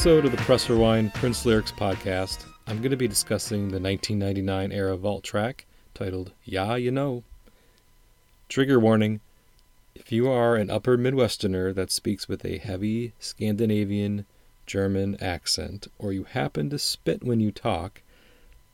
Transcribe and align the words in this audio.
episode 0.00 0.24
of 0.24 0.30
the 0.30 0.38
Press 0.38 0.70
Rewind 0.70 1.12
Prince 1.12 1.44
Lyrics 1.44 1.72
podcast, 1.72 2.46
I'm 2.66 2.78
going 2.78 2.90
to 2.90 2.96
be 2.96 3.06
discussing 3.06 3.68
the 3.68 3.78
1999 3.78 4.72
era 4.72 4.96
vault 4.96 5.22
track 5.22 5.66
titled 5.92 6.32
Yeah 6.42 6.76
You 6.76 6.90
Know. 6.90 7.22
Trigger 8.48 8.80
warning 8.80 9.20
if 9.94 10.10
you 10.10 10.26
are 10.30 10.56
an 10.56 10.70
upper 10.70 10.96
Midwesterner 10.96 11.74
that 11.74 11.90
speaks 11.90 12.28
with 12.28 12.46
a 12.46 12.56
heavy 12.56 13.12
Scandinavian 13.18 14.24
German 14.64 15.22
accent, 15.22 15.88
or 15.98 16.14
you 16.14 16.24
happen 16.24 16.70
to 16.70 16.78
spit 16.78 17.22
when 17.22 17.40
you 17.40 17.52
talk, 17.52 18.00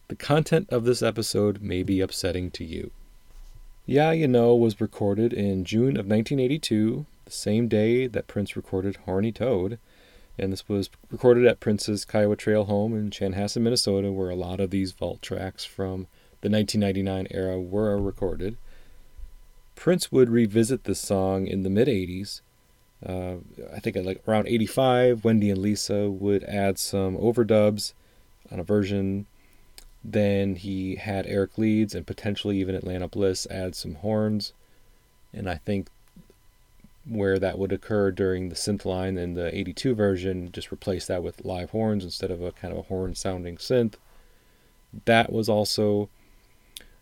the 0.07 0.15
content 0.15 0.69
of 0.71 0.85
this 0.85 1.03
episode 1.03 1.61
may 1.61 1.83
be 1.83 2.01
upsetting 2.01 2.53
to 2.53 2.65
you. 2.65 2.93
Yeah 3.85 4.13
You 4.13 4.29
Know 4.29 4.55
was 4.55 4.81
recorded 4.81 5.33
in 5.33 5.65
June 5.65 5.97
of 5.97 6.07
1982, 6.07 7.05
the 7.25 7.31
same 7.33 7.67
day 7.67 8.07
that 8.07 8.29
Prince 8.29 8.55
recorded 8.55 8.99
Horny 9.07 9.33
Toad 9.33 9.81
and 10.39 10.53
this 10.53 10.69
was 10.69 10.91
recorded 11.11 11.47
at 11.47 11.61
Prince's 11.61 12.05
Kiowa 12.05 12.37
Trail 12.37 12.65
home 12.65 12.95
in 12.95 13.11
Chanhassen, 13.11 13.63
Minnesota, 13.63 14.13
where 14.13 14.31
a 14.31 14.37
lot 14.37 14.61
of 14.61 14.71
these 14.71 14.93
vault 14.93 15.23
tracks 15.23 15.65
from 15.65 16.07
the 16.43 16.51
1999 16.51 17.29
era 17.31 17.61
were 17.61 17.99
recorded. 17.99 18.57
Prince 19.75 20.13
would 20.13 20.31
revisit 20.31 20.85
this 20.85 21.01
song 21.01 21.47
in 21.47 21.63
the 21.63 21.71
mid 21.71 21.89
80s. 21.89 22.41
Uh, 23.05 23.37
I 23.75 23.81
think 23.81 23.97
like 23.97 24.23
around 24.27 24.49
85, 24.49 25.25
Wendy 25.25 25.51
and 25.51 25.61
Lisa 25.61 26.11
would 26.11 26.45
add 26.45 26.79
some 26.79 27.17
overdubs 27.17 27.93
on 28.51 28.59
a 28.59 28.65
version. 28.65 29.27
Then 30.03 30.57
he 30.57 30.97
had 30.97 31.27
Eric 31.27 31.59
Leeds 31.59 31.95
and 31.95 32.07
potentially 32.07 32.59
even 32.59 32.75
Atlanta 32.75 33.09
Bliss 33.09 33.47
add 33.51 33.75
some 33.75 33.97
horns. 33.97 34.53
And 35.33 35.49
I 35.49 35.57
think 35.57 35.89
where 37.09 37.39
that 37.39 37.59
would 37.59 37.73
occur 37.73 38.11
during 38.11 38.49
the 38.49 38.55
synth 38.55 38.85
line 38.85 39.17
in 39.17 39.35
the 39.35 39.57
82 39.57 39.95
version, 39.95 40.51
just 40.53 40.73
replace 40.73 41.07
that 41.07 41.23
with 41.23 41.45
live 41.45 41.71
horns 41.71 42.05
instead 42.05 42.31
of 42.31 42.43
a 42.43 42.53
kind 42.53 42.73
of 42.73 42.79
a 42.81 42.89
horn 42.89 43.15
sounding 43.15 43.57
synth. 43.57 43.95
That 45.05 45.33
was 45.33 45.49
also 45.49 46.09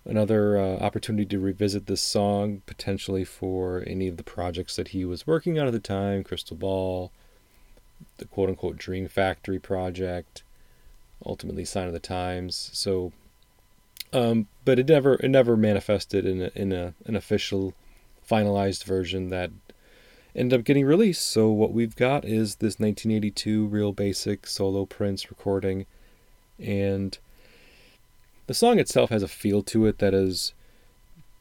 another 0.05 0.59
uh, 0.59 0.77
opportunity 0.77 1.25
to 1.27 1.39
revisit 1.39 1.87
this 1.87 2.03
song, 2.03 2.63
potentially 2.67 3.25
for 3.25 3.83
any 3.87 4.07
of 4.07 4.17
the 4.17 4.23
projects 4.23 4.77
that 4.77 4.89
he 4.89 5.05
was 5.05 5.27
working 5.27 5.59
on 5.59 5.67
at 5.67 5.73
the 5.73 5.79
time 5.79 6.23
Crystal 6.23 6.57
Ball, 6.57 7.11
the 8.19 8.27
quote 8.27 8.51
unquote 8.51 8.77
Dream 8.77 9.09
Factory 9.09 9.59
project, 9.59 10.43
ultimately 11.25 11.65
Sign 11.65 11.87
of 11.87 11.95
the 11.95 11.99
Times. 11.99 12.71
So, 12.75 13.13
um, 14.13 14.49
but 14.65 14.79
it 14.79 14.89
never 14.89 15.15
it 15.15 15.29
never 15.29 15.57
manifested 15.57 16.27
in 16.27 16.43
a, 16.43 16.51
in 16.55 16.73
a, 16.73 16.95
an 17.07 17.17
official 17.17 17.73
finalized 18.29 18.85
version 18.85 19.31
that 19.31 19.51
ended 20.35 20.59
up 20.59 20.65
getting 20.65 20.85
released. 20.85 21.27
So 21.27 21.49
what 21.51 21.73
we've 21.73 21.97
got 21.97 22.25
is 22.25 22.57
this 22.57 22.79
1982 22.79 23.67
real 23.67 23.93
basic 23.93 24.47
solo 24.47 24.87
Prince 24.87 25.31
recording, 25.31 25.87
and 26.59 27.17
the 28.47 28.55
song 28.55 28.79
itself 28.79 29.11
has 29.11 29.23
a 29.23 29.29
feel 29.29 29.63
to 29.63 29.87
it 29.87 29.99
that 29.99 30.13
has 30.13 30.53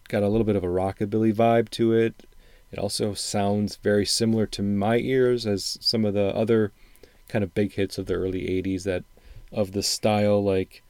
got 0.10 0.24
a 0.24 0.30
little 0.30 0.46
bit 0.46 0.56
of 0.56 0.64
a 0.64 0.68
rockabilly 0.68 1.34
vibe 1.34 1.70
to 1.72 1.94
it. 1.94 2.26
It 2.72 2.80
also 2.80 3.14
sounds 3.14 3.76
very 3.78 4.06
similar 4.06 4.46
to 4.48 4.62
my 4.62 4.98
ears 4.98 5.46
as 5.46 5.78
some 5.82 6.06
of 6.06 6.14
the 6.14 6.36
other 6.36 6.72
kind 7.28 7.44
of 7.44 7.54
big 7.54 7.74
hits 7.74 7.98
of 7.98 8.06
the 8.06 8.16
early 8.16 8.42
80s 8.42 8.84
that 8.84 9.04
of 9.52 9.72
the 9.72 9.84
style 9.84 10.44
like 10.44 10.82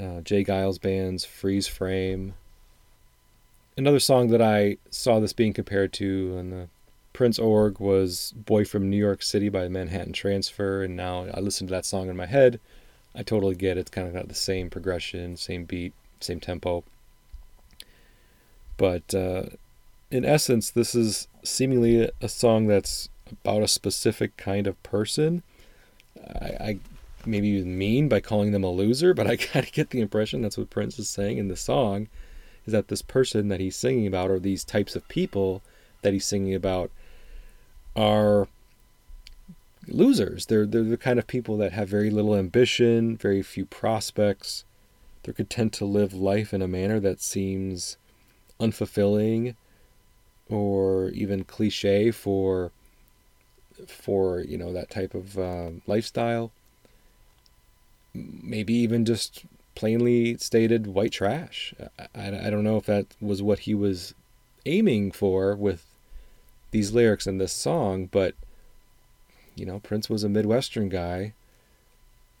uh, 0.00 0.20
J. 0.22 0.44
Geils 0.44 0.80
Band's 0.80 1.24
Freeze 1.24 1.68
Frame. 1.68 2.34
Another 3.76 4.00
song 4.00 4.28
that 4.28 4.40
I 4.40 4.78
saw 4.90 5.20
this 5.20 5.32
being 5.32 5.52
compared 5.52 5.92
to 5.94 6.36
in 6.38 6.50
the 6.50 6.68
Prince 7.14 7.38
Org 7.38 7.78
was 7.78 8.34
Boy 8.36 8.64
from 8.64 8.90
New 8.90 8.96
York 8.96 9.22
City 9.22 9.48
by 9.48 9.68
Manhattan 9.68 10.12
Transfer, 10.12 10.82
and 10.82 10.96
now 10.96 11.26
I 11.32 11.38
listen 11.38 11.68
to 11.68 11.70
that 11.70 11.86
song 11.86 12.10
in 12.10 12.16
my 12.16 12.26
head. 12.26 12.58
I 13.14 13.22
totally 13.22 13.54
get 13.54 13.76
it. 13.76 13.82
It's 13.82 13.90
kind 13.90 14.08
of 14.08 14.14
got 14.14 14.26
the 14.26 14.34
same 14.34 14.68
progression, 14.68 15.36
same 15.36 15.64
beat, 15.64 15.92
same 16.18 16.40
tempo. 16.40 16.82
But 18.76 19.14
uh, 19.14 19.44
in 20.10 20.24
essence, 20.24 20.70
this 20.70 20.96
is 20.96 21.28
seemingly 21.44 22.10
a 22.20 22.28
song 22.28 22.66
that's 22.66 23.08
about 23.30 23.62
a 23.62 23.68
specific 23.68 24.36
kind 24.36 24.66
of 24.66 24.82
person. 24.82 25.44
I, 26.20 26.46
I 26.46 26.78
maybe 27.24 27.62
mean 27.62 28.08
by 28.08 28.18
calling 28.18 28.50
them 28.50 28.64
a 28.64 28.70
loser, 28.70 29.14
but 29.14 29.28
I 29.28 29.36
kind 29.52 29.64
of 29.64 29.70
get 29.70 29.90
the 29.90 30.00
impression 30.00 30.42
that's 30.42 30.58
what 30.58 30.68
Prince 30.68 30.98
is 30.98 31.08
saying 31.08 31.38
in 31.38 31.46
the 31.46 31.56
song 31.56 32.08
is 32.66 32.72
that 32.72 32.88
this 32.88 33.02
person 33.02 33.46
that 33.48 33.60
he's 33.60 33.76
singing 33.76 34.08
about, 34.08 34.32
or 34.32 34.40
these 34.40 34.64
types 34.64 34.96
of 34.96 35.06
people 35.06 35.62
that 36.02 36.12
he's 36.12 36.26
singing 36.26 36.56
about, 36.56 36.90
are 37.96 38.48
losers. 39.88 40.46
They're 40.46 40.66
they're 40.66 40.82
the 40.82 40.96
kind 40.96 41.18
of 41.18 41.26
people 41.26 41.56
that 41.58 41.72
have 41.72 41.88
very 41.88 42.10
little 42.10 42.34
ambition, 42.34 43.16
very 43.16 43.42
few 43.42 43.64
prospects. 43.64 44.64
They're 45.22 45.34
content 45.34 45.72
to 45.74 45.84
live 45.84 46.12
life 46.12 46.52
in 46.52 46.62
a 46.62 46.68
manner 46.68 47.00
that 47.00 47.20
seems 47.20 47.96
unfulfilling 48.60 49.56
or 50.48 51.08
even 51.10 51.44
cliche 51.44 52.10
for 52.10 52.72
for 53.88 54.40
you 54.40 54.58
know 54.58 54.72
that 54.72 54.90
type 54.90 55.14
of 55.14 55.38
uh, 55.38 55.70
lifestyle. 55.86 56.52
Maybe 58.12 58.74
even 58.74 59.04
just 59.04 59.44
plainly 59.74 60.36
stated 60.36 60.86
white 60.86 61.12
trash. 61.12 61.74
I, 61.98 62.06
I, 62.14 62.46
I 62.46 62.50
don't 62.50 62.62
know 62.62 62.76
if 62.76 62.86
that 62.86 63.06
was 63.20 63.42
what 63.42 63.60
he 63.60 63.74
was 63.74 64.14
aiming 64.66 65.12
for 65.12 65.56
with 65.56 65.84
these 66.74 66.92
lyrics 66.92 67.28
in 67.28 67.38
this 67.38 67.52
song, 67.52 68.06
but 68.10 68.34
you 69.54 69.64
know, 69.64 69.78
Prince 69.78 70.10
was 70.10 70.24
a 70.24 70.28
Midwestern 70.28 70.88
guy, 70.88 71.32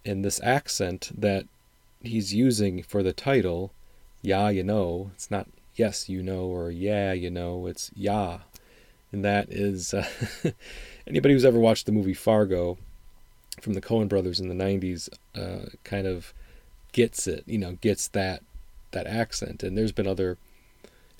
and 0.04 0.24
this 0.24 0.40
accent 0.42 1.12
that 1.16 1.46
he's 2.00 2.34
using 2.34 2.82
for 2.82 3.04
the 3.04 3.12
title, 3.12 3.70
yeah, 4.22 4.48
you 4.48 4.64
know, 4.64 5.12
it's 5.14 5.30
not 5.30 5.46
yes, 5.76 6.08
you 6.08 6.20
know, 6.20 6.46
or 6.46 6.72
yeah, 6.72 7.12
you 7.12 7.30
know, 7.30 7.66
it's 7.68 7.92
yeah. 7.94 8.38
And 9.12 9.24
that 9.24 9.50
is 9.50 9.94
uh, 9.94 10.08
anybody 11.06 11.32
who's 11.32 11.44
ever 11.44 11.60
watched 11.60 11.86
the 11.86 11.92
movie 11.92 12.12
Fargo 12.12 12.76
from 13.60 13.74
the 13.74 13.80
Coen 13.80 14.08
brothers 14.08 14.40
in 14.40 14.48
the 14.48 14.64
90s 14.64 15.08
uh, 15.36 15.68
kind 15.84 16.08
of 16.08 16.34
gets 16.90 17.28
it, 17.28 17.44
you 17.46 17.58
know, 17.58 17.78
gets 17.80 18.08
that 18.08 18.42
that 18.90 19.06
accent. 19.06 19.62
And 19.62 19.78
there's 19.78 19.92
been 19.92 20.08
other 20.08 20.38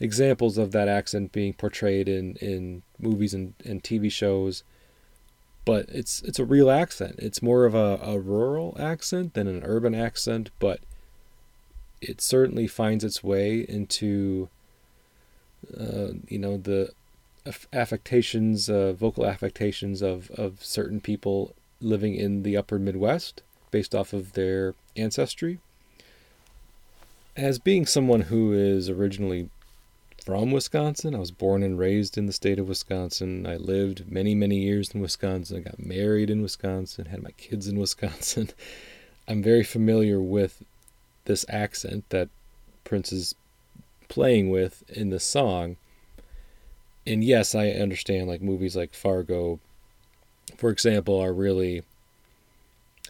examples 0.00 0.58
of 0.58 0.72
that 0.72 0.88
accent 0.88 1.32
being 1.32 1.52
portrayed 1.52 2.08
in, 2.08 2.36
in 2.36 2.82
movies 2.98 3.34
and, 3.34 3.54
and 3.64 3.82
TV 3.82 4.10
shows. 4.10 4.62
But 5.64 5.86
it's 5.88 6.20
it's 6.22 6.38
a 6.38 6.44
real 6.44 6.70
accent. 6.70 7.14
It's 7.18 7.42
more 7.42 7.64
of 7.64 7.74
a, 7.74 7.98
a 8.02 8.18
rural 8.18 8.76
accent 8.78 9.32
than 9.32 9.48
an 9.48 9.62
urban 9.64 9.94
accent, 9.94 10.50
but 10.58 10.80
it 12.02 12.20
certainly 12.20 12.66
finds 12.66 13.02
its 13.02 13.24
way 13.24 13.60
into 13.66 14.50
uh, 15.78 16.12
you 16.28 16.38
know 16.38 16.58
the 16.58 16.92
affectations, 17.72 18.70
uh, 18.70 18.92
vocal 18.92 19.26
affectations 19.26 20.02
of, 20.02 20.30
of 20.32 20.64
certain 20.64 21.00
people 21.00 21.54
living 21.80 22.14
in 22.14 22.42
the 22.42 22.56
upper 22.56 22.78
Midwest 22.78 23.42
based 23.70 23.94
off 23.94 24.12
of 24.12 24.32
their 24.32 24.74
ancestry. 24.96 25.58
As 27.36 27.58
being 27.58 27.84
someone 27.84 28.22
who 28.22 28.52
is 28.52 28.88
originally 28.88 29.50
from 30.24 30.52
Wisconsin. 30.52 31.14
I 31.14 31.18
was 31.18 31.30
born 31.30 31.62
and 31.62 31.78
raised 31.78 32.16
in 32.16 32.24
the 32.24 32.32
state 32.32 32.58
of 32.58 32.66
Wisconsin. 32.66 33.46
I 33.46 33.56
lived 33.56 34.10
many, 34.10 34.34
many 34.34 34.56
years 34.56 34.90
in 34.92 35.00
Wisconsin. 35.00 35.58
I 35.58 35.60
got 35.60 35.78
married 35.78 36.30
in 36.30 36.40
Wisconsin, 36.40 37.06
had 37.06 37.22
my 37.22 37.32
kids 37.32 37.68
in 37.68 37.78
Wisconsin. 37.78 38.48
I'm 39.28 39.42
very 39.42 39.62
familiar 39.62 40.20
with 40.22 40.62
this 41.26 41.44
accent 41.48 42.08
that 42.08 42.30
Prince 42.84 43.12
is 43.12 43.34
playing 44.08 44.48
with 44.48 44.82
in 44.88 45.10
the 45.10 45.20
song. 45.20 45.76
And 47.06 47.22
yes, 47.22 47.54
I 47.54 47.68
understand 47.68 48.26
like 48.26 48.40
movies 48.40 48.76
like 48.76 48.94
Fargo, 48.94 49.60
for 50.56 50.70
example, 50.70 51.20
are 51.20 51.34
really 51.34 51.82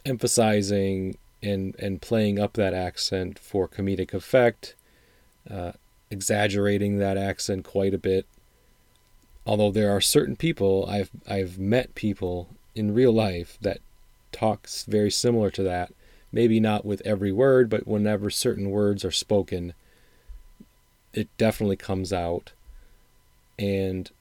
emphasizing 0.05 1.17
and 1.41 1.75
and 1.79 2.01
playing 2.01 2.39
up 2.39 2.53
that 2.53 2.73
accent 2.73 3.39
for 3.39 3.67
comedic 3.69 4.13
effect. 4.13 4.75
Uh, 5.49 5.73
exaggerating 6.11 6.97
that 6.97 7.17
accent 7.17 7.63
quite 7.63 7.93
a 7.93 7.99
bit. 7.99 8.25
Although 9.45 9.71
there 9.71 9.91
are 9.91 10.01
certain 10.01 10.35
people 10.35 10.85
I've 10.89 11.11
I've 11.27 11.59
met 11.59 11.95
people 11.95 12.49
in 12.73 12.93
real 12.93 13.11
life 13.11 13.57
that 13.61 13.79
talks 14.31 14.83
very 14.83 15.11
similar 15.11 15.49
to 15.51 15.63
that. 15.63 15.93
Maybe 16.31 16.59
not 16.59 16.85
with 16.85 17.01
every 17.05 17.31
word, 17.31 17.69
but 17.69 17.87
whenever 17.87 18.29
certain 18.29 18.69
words 18.69 19.05
are 19.05 19.11
spoken, 19.11 19.73
it 21.13 21.29
definitely 21.37 21.77
comes 21.77 22.11
out. 22.11 22.51
And 23.57 24.11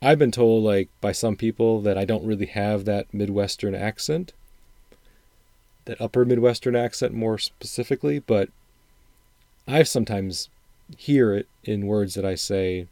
I've 0.00 0.18
been 0.18 0.30
told 0.30 0.64
like 0.64 0.88
by 1.00 1.12
some 1.12 1.36
people 1.36 1.80
that 1.82 1.98
I 1.98 2.06
don't 2.06 2.24
really 2.24 2.46
have 2.46 2.86
that 2.86 3.12
Midwestern 3.12 3.74
accent. 3.74 4.32
That 5.84 6.00
upper 6.00 6.24
Midwestern 6.24 6.74
accent 6.74 7.12
more 7.12 7.36
specifically, 7.36 8.18
but 8.18 8.48
I've 9.66 9.88
sometimes 9.88 10.48
hear 10.96 11.34
it 11.34 11.48
in 11.64 11.86
words 11.86 12.14
that 12.14 12.24
I 12.24 12.34
say. 12.34 12.86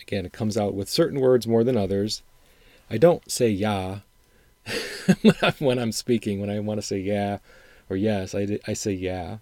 Again, 0.00 0.26
it 0.26 0.32
comes 0.32 0.56
out 0.56 0.74
with 0.74 0.90
certain 0.90 1.20
words 1.20 1.46
more 1.46 1.64
than 1.64 1.76
others. 1.76 2.22
I 2.90 2.98
don't 2.98 3.28
say 3.30 3.48
ya 3.48 4.00
when 5.58 5.78
I'm 5.78 5.92
speaking. 5.92 6.40
When 6.40 6.50
I 6.50 6.58
want 6.60 6.78
to 6.78 6.86
say 6.86 6.98
yeah 6.98 7.38
or 7.88 7.96
yes, 7.96 8.34
I, 8.34 8.58
I 8.66 8.72
say 8.72 8.92
yeah. 8.92 9.38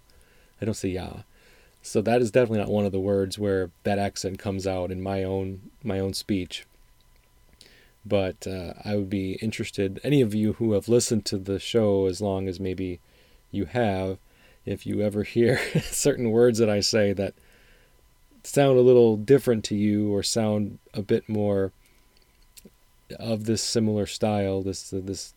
I 0.61 0.65
don't 0.65 0.73
say 0.73 0.89
yeah. 0.89 1.23
So 1.81 2.01
that 2.01 2.21
is 2.21 2.31
definitely 2.31 2.59
not 2.59 2.71
one 2.71 2.85
of 2.85 2.91
the 2.91 2.99
words 2.99 3.37
where 3.37 3.69
that 3.83 3.99
accent 3.99 4.39
comes 4.39 4.65
out 4.65 4.91
in 4.91 5.01
my 5.01 5.23
own 5.23 5.69
my 5.83 5.99
own 5.99 6.13
speech. 6.13 6.65
But 8.05 8.47
uh, 8.47 8.73
I 8.83 8.95
would 8.95 9.09
be 9.09 9.33
interested, 9.33 9.99
any 10.03 10.21
of 10.21 10.35
you 10.35 10.53
who 10.53 10.73
have 10.73 10.87
listened 10.87 11.25
to 11.25 11.37
the 11.37 11.59
show 11.59 12.05
as 12.05 12.21
long 12.21 12.47
as 12.47 12.59
maybe 12.59 12.99
you 13.51 13.65
have, 13.65 14.19
if 14.63 14.85
you 14.85 15.01
ever 15.01 15.23
hear 15.23 15.59
certain 15.81 16.29
words 16.29 16.59
that 16.59 16.69
I 16.69 16.81
say 16.81 17.13
that 17.13 17.33
sound 18.45 18.77
a 18.77 18.81
little 18.81 19.17
different 19.17 19.63
to 19.65 19.75
you 19.75 20.13
or 20.13 20.23
sound 20.23 20.79
a 20.93 21.01
bit 21.01 21.27
more 21.27 21.71
of 23.19 23.45
this 23.45 23.63
similar 23.63 24.05
style, 24.05 24.61
this 24.61 24.89
this 24.91 25.33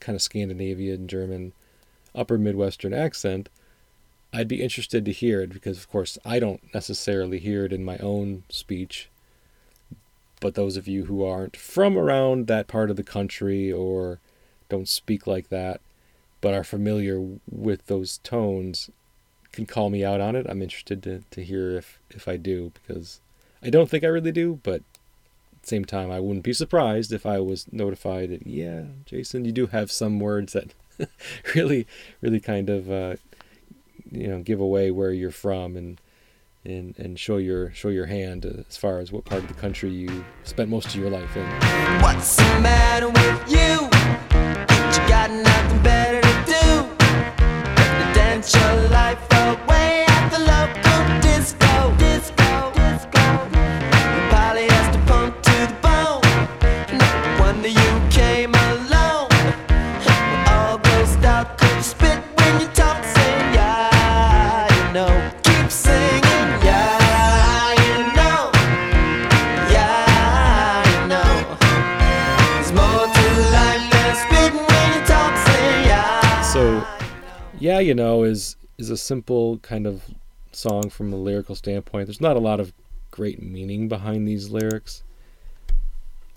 kind 0.00 0.14
of 0.14 0.22
Scandinavian 0.22 1.08
German 1.08 1.52
upper 2.14 2.38
Midwestern 2.38 2.94
accent, 2.94 3.48
I'd 4.32 4.48
be 4.48 4.62
interested 4.62 5.04
to 5.04 5.12
hear 5.12 5.40
it 5.40 5.52
because, 5.52 5.78
of 5.78 5.90
course, 5.90 6.18
I 6.24 6.38
don't 6.38 6.62
necessarily 6.72 7.38
hear 7.38 7.64
it 7.64 7.72
in 7.72 7.84
my 7.84 7.98
own 7.98 8.44
speech. 8.48 9.08
But 10.40 10.54
those 10.54 10.76
of 10.76 10.88
you 10.88 11.04
who 11.04 11.24
aren't 11.24 11.56
from 11.56 11.96
around 11.96 12.46
that 12.46 12.68
part 12.68 12.90
of 12.90 12.96
the 12.96 13.04
country 13.04 13.72
or 13.72 14.18
don't 14.68 14.88
speak 14.88 15.26
like 15.26 15.48
that, 15.48 15.80
but 16.40 16.54
are 16.54 16.64
familiar 16.64 17.20
with 17.50 17.86
those 17.86 18.18
tones, 18.18 18.90
can 19.54 19.66
call 19.66 19.90
me 19.90 20.04
out 20.04 20.20
on 20.20 20.36
it. 20.36 20.46
I'm 20.48 20.62
interested 20.62 21.02
to, 21.04 21.22
to 21.30 21.44
hear 21.44 21.76
if, 21.76 21.98
if 22.10 22.28
I 22.28 22.36
do 22.36 22.72
because 22.74 23.20
I 23.62 23.70
don't 23.70 23.88
think 23.88 24.04
I 24.04 24.08
really 24.08 24.32
do, 24.32 24.60
but 24.62 24.76
at 24.76 25.62
the 25.62 25.68
same 25.68 25.84
time, 25.84 26.10
I 26.10 26.20
wouldn't 26.20 26.44
be 26.44 26.52
surprised 26.52 27.12
if 27.12 27.24
I 27.24 27.40
was 27.40 27.66
notified 27.72 28.30
that, 28.30 28.46
yeah, 28.46 28.84
Jason, 29.06 29.44
you 29.44 29.52
do 29.52 29.68
have 29.68 29.90
some 29.90 30.20
words 30.20 30.52
that 30.52 30.74
really, 31.54 31.86
really 32.20 32.40
kind 32.40 32.68
of, 32.68 32.90
uh, 32.90 33.16
you 34.10 34.28
know, 34.28 34.40
give 34.40 34.60
away 34.60 34.90
where 34.90 35.12
you're 35.12 35.30
from 35.30 35.76
and 35.76 35.98
and 36.66 36.98
and 36.98 37.18
show 37.18 37.36
your 37.36 37.70
show 37.74 37.88
your 37.88 38.06
hand 38.06 38.46
as 38.46 38.76
far 38.76 38.98
as 38.98 39.12
what 39.12 39.24
part 39.26 39.42
of 39.42 39.48
the 39.48 39.54
country 39.54 39.90
you 39.90 40.24
spent 40.44 40.70
most 40.70 40.86
of 40.88 40.96
your 40.96 41.10
life 41.10 41.36
in. 41.36 41.46
What's 42.00 42.36
the 42.36 42.42
matter 42.60 43.08
with 43.08 43.50
you? 43.50 43.53
Yeah, 77.58 77.78
you 77.78 77.94
know, 77.94 78.24
is 78.24 78.56
is 78.78 78.90
a 78.90 78.96
simple 78.96 79.58
kind 79.58 79.86
of 79.86 80.02
song 80.52 80.90
from 80.90 81.12
a 81.12 81.16
lyrical 81.16 81.54
standpoint. 81.54 82.06
There's 82.06 82.20
not 82.20 82.36
a 82.36 82.40
lot 82.40 82.60
of 82.60 82.72
great 83.10 83.42
meaning 83.42 83.88
behind 83.88 84.26
these 84.26 84.50
lyrics. 84.50 85.02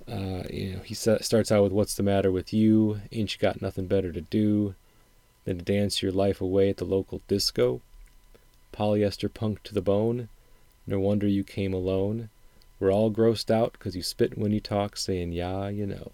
Uh, 0.08 0.44
you 0.50 0.74
know, 0.74 0.80
he 0.84 0.94
sa- 0.94 1.18
starts 1.22 1.52
out 1.52 1.64
with 1.64 1.72
"What's 1.72 1.96
the 1.96 2.04
matter 2.04 2.31
with 2.31 2.54
you? 2.54 3.02
Ain't 3.12 3.34
you 3.34 3.40
got 3.40 3.62
nothing 3.62 3.88
better 3.88 4.12
to 4.12 4.22
do 4.22 4.75
than 5.46 5.58
to 5.60 5.66
dance 5.66 6.02
your 6.02 6.12
life 6.12 6.40
away 6.40 6.69
at 6.69 6.78
the 6.78 6.86
local 6.86 7.22
disco? 7.28 7.81
Polyester 8.74 9.34
punk 9.34 9.63
to 9.63 9.74
the 9.74 9.81
bone. 9.81 10.30
No 10.86 11.00
wonder 11.00 11.28
you 11.28 11.44
came 11.44 11.74
alone. 11.74 12.30
We're 12.80 12.94
all 12.94 13.12
grossed 13.12 13.50
out 13.50 13.78
'cause 13.80 13.96
you 13.96 14.04
spit 14.04 14.38
when 14.38 14.52
you 14.52 14.60
talk, 14.60 14.98
saying 14.98 15.31
yeah, 15.34 15.68
you 15.68 15.86
know." 15.86 16.12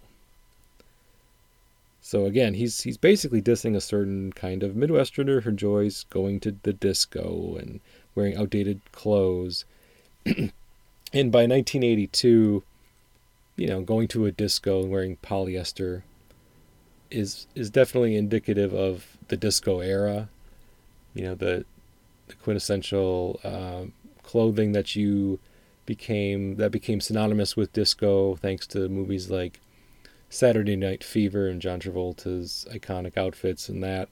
So 2.05 2.25
again, 2.25 2.55
he's 2.55 2.81
he's 2.81 2.97
basically 2.97 3.41
dissing 3.41 3.77
a 3.77 3.81
certain 3.81 4.33
kind 4.33 4.61
of 4.61 4.73
Midwesterner 4.75 5.41
who 5.41 5.51
enjoys 5.51 6.03
going 6.09 6.41
to 6.41 6.53
the 6.63 6.73
disco 6.73 7.55
and 7.57 7.79
wearing 8.13 8.35
outdated 8.35 8.81
clothes. 8.91 9.63
and 10.25 11.31
by 11.31 11.47
1982, 11.47 12.61
you 13.55 13.67
know, 13.67 13.81
going 13.81 14.09
to 14.09 14.25
a 14.25 14.33
disco 14.33 14.81
and 14.81 14.91
wearing 14.91 15.15
polyester 15.23 16.03
is 17.09 17.47
is 17.55 17.69
definitely 17.69 18.17
indicative 18.17 18.73
of 18.73 19.17
the 19.29 19.37
disco 19.37 19.79
era. 19.79 20.27
You 21.13 21.23
know, 21.23 21.35
the 21.35 21.63
the 22.27 22.35
quintessential 22.35 23.39
uh, 23.45 23.85
clothing 24.23 24.73
that 24.73 24.93
you 24.93 25.39
became 25.85 26.57
that 26.57 26.71
became 26.71 26.99
synonymous 26.99 27.55
with 27.55 27.71
disco 27.71 28.35
thanks 28.35 28.67
to 28.67 28.89
movies 28.89 29.29
like 29.29 29.61
Saturday 30.33 30.75
Night 30.75 31.03
Fever 31.03 31.47
and 31.47 31.61
John 31.61 31.79
Travolta's 31.79 32.65
iconic 32.71 33.17
outfits 33.17 33.69
and 33.69 33.83
that. 33.83 34.09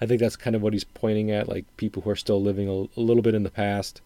I 0.00 0.06
think 0.06 0.20
that's 0.20 0.34
kind 0.34 0.56
of 0.56 0.62
what 0.62 0.72
he's 0.72 0.82
pointing 0.82 1.30
at, 1.30 1.48
like 1.48 1.64
people 1.76 2.02
who 2.02 2.10
are 2.10 2.16
still 2.16 2.42
living 2.42 2.68
a, 2.68 2.72
a 2.98 3.00
little 3.00 3.22
bit 3.22 3.36
in 3.36 3.44
the 3.44 3.50
past, 3.50 4.00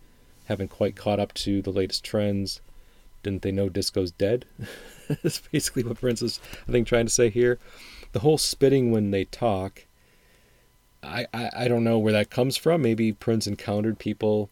haven't 0.45 0.69
quite 0.69 0.97
caught 0.97 1.19
up 1.19 1.33
to 1.35 1.63
the 1.63 1.71
latest 1.73 2.05
trends. 2.05 2.61
Didn't 3.23 3.41
they 3.41 3.53
know 3.53 3.71
disco's 3.71 4.11
dead? 4.11 4.45
That's 5.23 5.39
basically 5.39 5.83
what 5.83 5.99
Prince 5.99 6.21
is, 6.21 6.41
I 6.69 6.73
think, 6.73 6.87
trying 6.87 7.07
to 7.07 7.13
say 7.13 7.31
here. 7.31 7.59
The 8.13 8.21
whole 8.21 8.39
spitting 8.39 8.93
when 8.93 9.11
they 9.11 9.25
talk, 9.25 9.87
I, 11.03 11.27
I, 11.33 11.51
I 11.57 11.69
don't 11.69 11.85
know 11.85 11.99
where 11.99 12.13
that 12.13 12.29
comes 12.29 12.59
from. 12.59 12.83
Maybe 12.83 13.13
Prince 13.13 13.47
encountered 13.47 13.99
people 13.99 14.51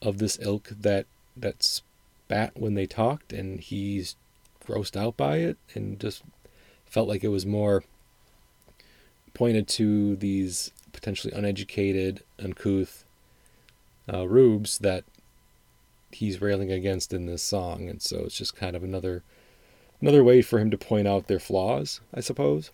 of 0.00 0.16
this 0.16 0.38
ilk 0.40 0.70
that 0.80 1.04
that 1.36 1.62
spat 1.62 2.52
when 2.54 2.72
they 2.72 2.86
talked, 2.86 3.34
and 3.34 3.60
he's 3.60 4.16
grossed 4.66 4.96
out 4.96 5.16
by 5.16 5.38
it, 5.38 5.56
and 5.74 5.98
just 6.00 6.22
felt 6.86 7.08
like 7.08 7.24
it 7.24 7.28
was 7.28 7.46
more 7.46 7.84
pointed 9.34 9.68
to 9.68 10.16
these 10.16 10.72
potentially 10.92 11.32
uneducated, 11.32 12.22
uncouth 12.38 13.04
uh, 14.12 14.26
rubes 14.26 14.78
that 14.78 15.04
he's 16.10 16.40
railing 16.40 16.72
against 16.72 17.12
in 17.12 17.26
this 17.26 17.42
song, 17.42 17.88
and 17.88 18.02
so 18.02 18.18
it's 18.24 18.36
just 18.36 18.56
kind 18.56 18.74
of 18.74 18.82
another 18.82 19.22
another 20.00 20.24
way 20.24 20.42
for 20.42 20.58
him 20.58 20.70
to 20.70 20.78
point 20.78 21.06
out 21.06 21.26
their 21.26 21.38
flaws, 21.38 22.00
I 22.12 22.20
suppose. 22.20 22.70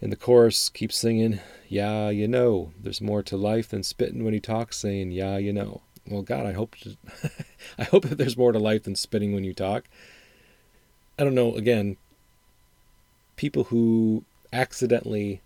And 0.00 0.10
the 0.10 0.16
chorus 0.16 0.68
keeps 0.68 0.96
singing, 0.96 1.40
"Yeah, 1.68 2.08
you 2.08 2.26
know, 2.26 2.72
there's 2.80 3.00
more 3.00 3.22
to 3.24 3.36
life 3.36 3.68
than 3.68 3.82
spitting 3.82 4.24
when 4.24 4.32
he 4.34 4.40
talks, 4.40 4.78
saying, 4.78 5.12
yeah, 5.12 5.36
you 5.36 5.52
know." 5.52 5.82
Well, 6.08 6.22
God, 6.22 6.46
I 6.46 6.52
hope 6.52 6.74
I 7.78 7.84
hope 7.84 8.04
that 8.08 8.18
there's 8.18 8.36
more 8.36 8.52
to 8.52 8.58
life 8.58 8.84
than 8.84 8.96
spitting 8.96 9.32
when 9.32 9.44
you 9.44 9.54
talk. 9.54 9.84
I 11.20 11.24
don't 11.24 11.34
know. 11.34 11.54
Again, 11.54 11.98
people 13.36 13.64
who 13.64 14.24
accidentally 14.54 15.42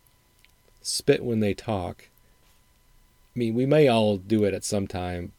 spit 0.80 1.24
when 1.24 1.40
they 1.40 1.52
talk. 1.52 2.08
I 3.34 3.38
mean, 3.40 3.54
we 3.54 3.66
may 3.66 3.88
all 3.88 4.16
do 4.16 4.44
it 4.44 4.54
at 4.54 4.62
some 4.62 4.86
time, 4.86 5.32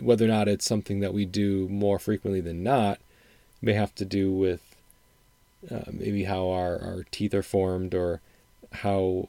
whether 0.00 0.24
or 0.24 0.28
not 0.28 0.48
it's 0.48 0.64
something 0.64 1.00
that 1.00 1.12
we 1.12 1.26
do 1.26 1.68
more 1.68 1.98
frequently 1.98 2.40
than 2.40 2.62
not 2.62 3.00
may 3.60 3.74
have 3.74 3.94
to 3.96 4.06
do 4.06 4.32
with 4.32 4.74
uh, 5.70 5.90
maybe 5.92 6.24
how 6.24 6.48
our, 6.48 6.80
our 6.80 7.04
teeth 7.10 7.34
are 7.34 7.42
formed 7.42 7.94
or 7.94 8.20
how 8.72 9.28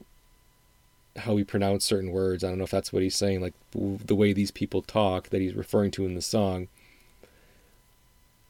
how 1.17 1.33
we 1.33 1.43
pronounce 1.43 1.83
certain 1.83 2.11
words. 2.11 2.43
I 2.43 2.49
don't 2.49 2.57
know 2.57 2.63
if 2.63 2.71
that's 2.71 2.93
what 2.93 3.03
he's 3.03 3.15
saying, 3.15 3.41
like 3.41 3.53
the 3.73 4.15
way 4.15 4.31
these 4.31 4.49
people 4.49 4.81
talk 4.81 5.29
that 5.29 5.41
he's 5.41 5.53
referring 5.53 5.91
to 5.91 6.05
in 6.05 6.15
the 6.15 6.21
song 6.21 6.69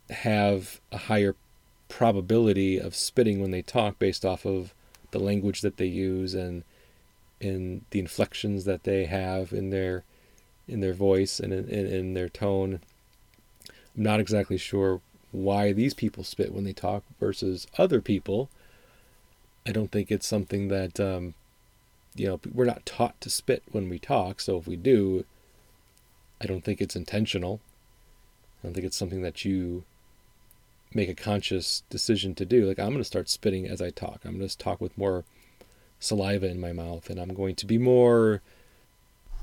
have 0.09 0.79
a 0.91 0.97
higher 0.97 1.35
probability 1.97 2.79
of 2.79 2.95
spitting 2.95 3.39
when 3.39 3.51
they 3.51 3.61
talk 3.61 3.99
based 3.99 4.25
off 4.25 4.47
of 4.47 4.73
the 5.11 5.19
language 5.19 5.61
that 5.61 5.77
they 5.77 5.85
use 5.85 6.33
and 6.33 6.63
in 7.39 7.85
the 7.91 7.99
inflections 7.99 8.65
that 8.65 8.83
they 8.83 9.05
have 9.05 9.53
in 9.53 9.69
their 9.69 10.03
in 10.67 10.79
their 10.79 10.93
voice 10.93 11.39
and 11.39 11.53
in, 11.53 11.69
in, 11.69 11.85
in 11.85 12.13
their 12.15 12.29
tone. 12.29 12.79
I'm 13.95 14.01
not 14.03 14.19
exactly 14.19 14.57
sure 14.57 15.01
why 15.31 15.71
these 15.71 15.93
people 15.93 16.23
spit 16.23 16.51
when 16.51 16.63
they 16.63 16.73
talk 16.73 17.03
versus 17.19 17.67
other 17.77 18.01
people. 18.01 18.49
I 19.67 19.71
don't 19.71 19.91
think 19.91 20.09
it's 20.09 20.25
something 20.25 20.69
that 20.69 20.99
um, 20.99 21.35
you 22.15 22.25
know 22.25 22.39
we're 22.51 22.65
not 22.65 22.87
taught 22.87 23.21
to 23.21 23.29
spit 23.29 23.61
when 23.71 23.87
we 23.87 23.99
talk. 23.99 24.41
So 24.41 24.57
if 24.57 24.65
we 24.65 24.77
do, 24.77 25.25
I 26.41 26.47
don't 26.47 26.63
think 26.63 26.81
it's 26.81 26.95
intentional. 26.95 27.59
I 28.63 28.67
don't 28.67 28.73
think 28.73 28.87
it's 28.87 28.97
something 28.97 29.21
that 29.21 29.45
you 29.45 29.83
make 30.93 31.09
a 31.09 31.15
conscious 31.15 31.83
decision 31.89 32.35
to 32.35 32.45
do. 32.45 32.65
Like 32.65 32.79
I'm 32.79 32.89
going 32.89 32.97
to 32.99 33.03
start 33.03 33.29
spitting 33.29 33.67
as 33.67 33.81
I 33.81 33.89
talk. 33.89 34.21
I'm 34.23 34.37
going 34.37 34.47
to 34.47 34.57
talk 34.57 34.81
with 34.81 34.97
more 34.97 35.25
saliva 35.99 36.47
in 36.47 36.59
my 36.59 36.73
mouth, 36.73 37.09
and 37.09 37.19
I'm 37.19 37.33
going 37.33 37.55
to 37.55 37.65
be 37.65 37.77
more 37.77 38.41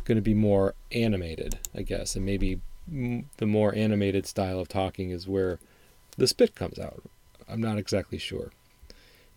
going 0.05 0.17
to 0.17 0.23
be 0.23 0.35
more 0.35 0.75
animated, 0.93 1.59
I 1.75 1.83
guess, 1.83 2.17
and 2.17 2.25
maybe 2.25 2.61
the 2.89 3.47
more 3.47 3.75
animated 3.75 4.27
style 4.27 4.59
of 4.59 4.69
talking 4.69 5.11
is 5.11 5.29
where 5.29 5.59
the 6.17 6.27
spit 6.27 6.55
comes 6.55 6.79
out. 6.79 7.03
I'm 7.49 7.61
not 7.61 7.79
exactly 7.79 8.19
sure. 8.19 8.51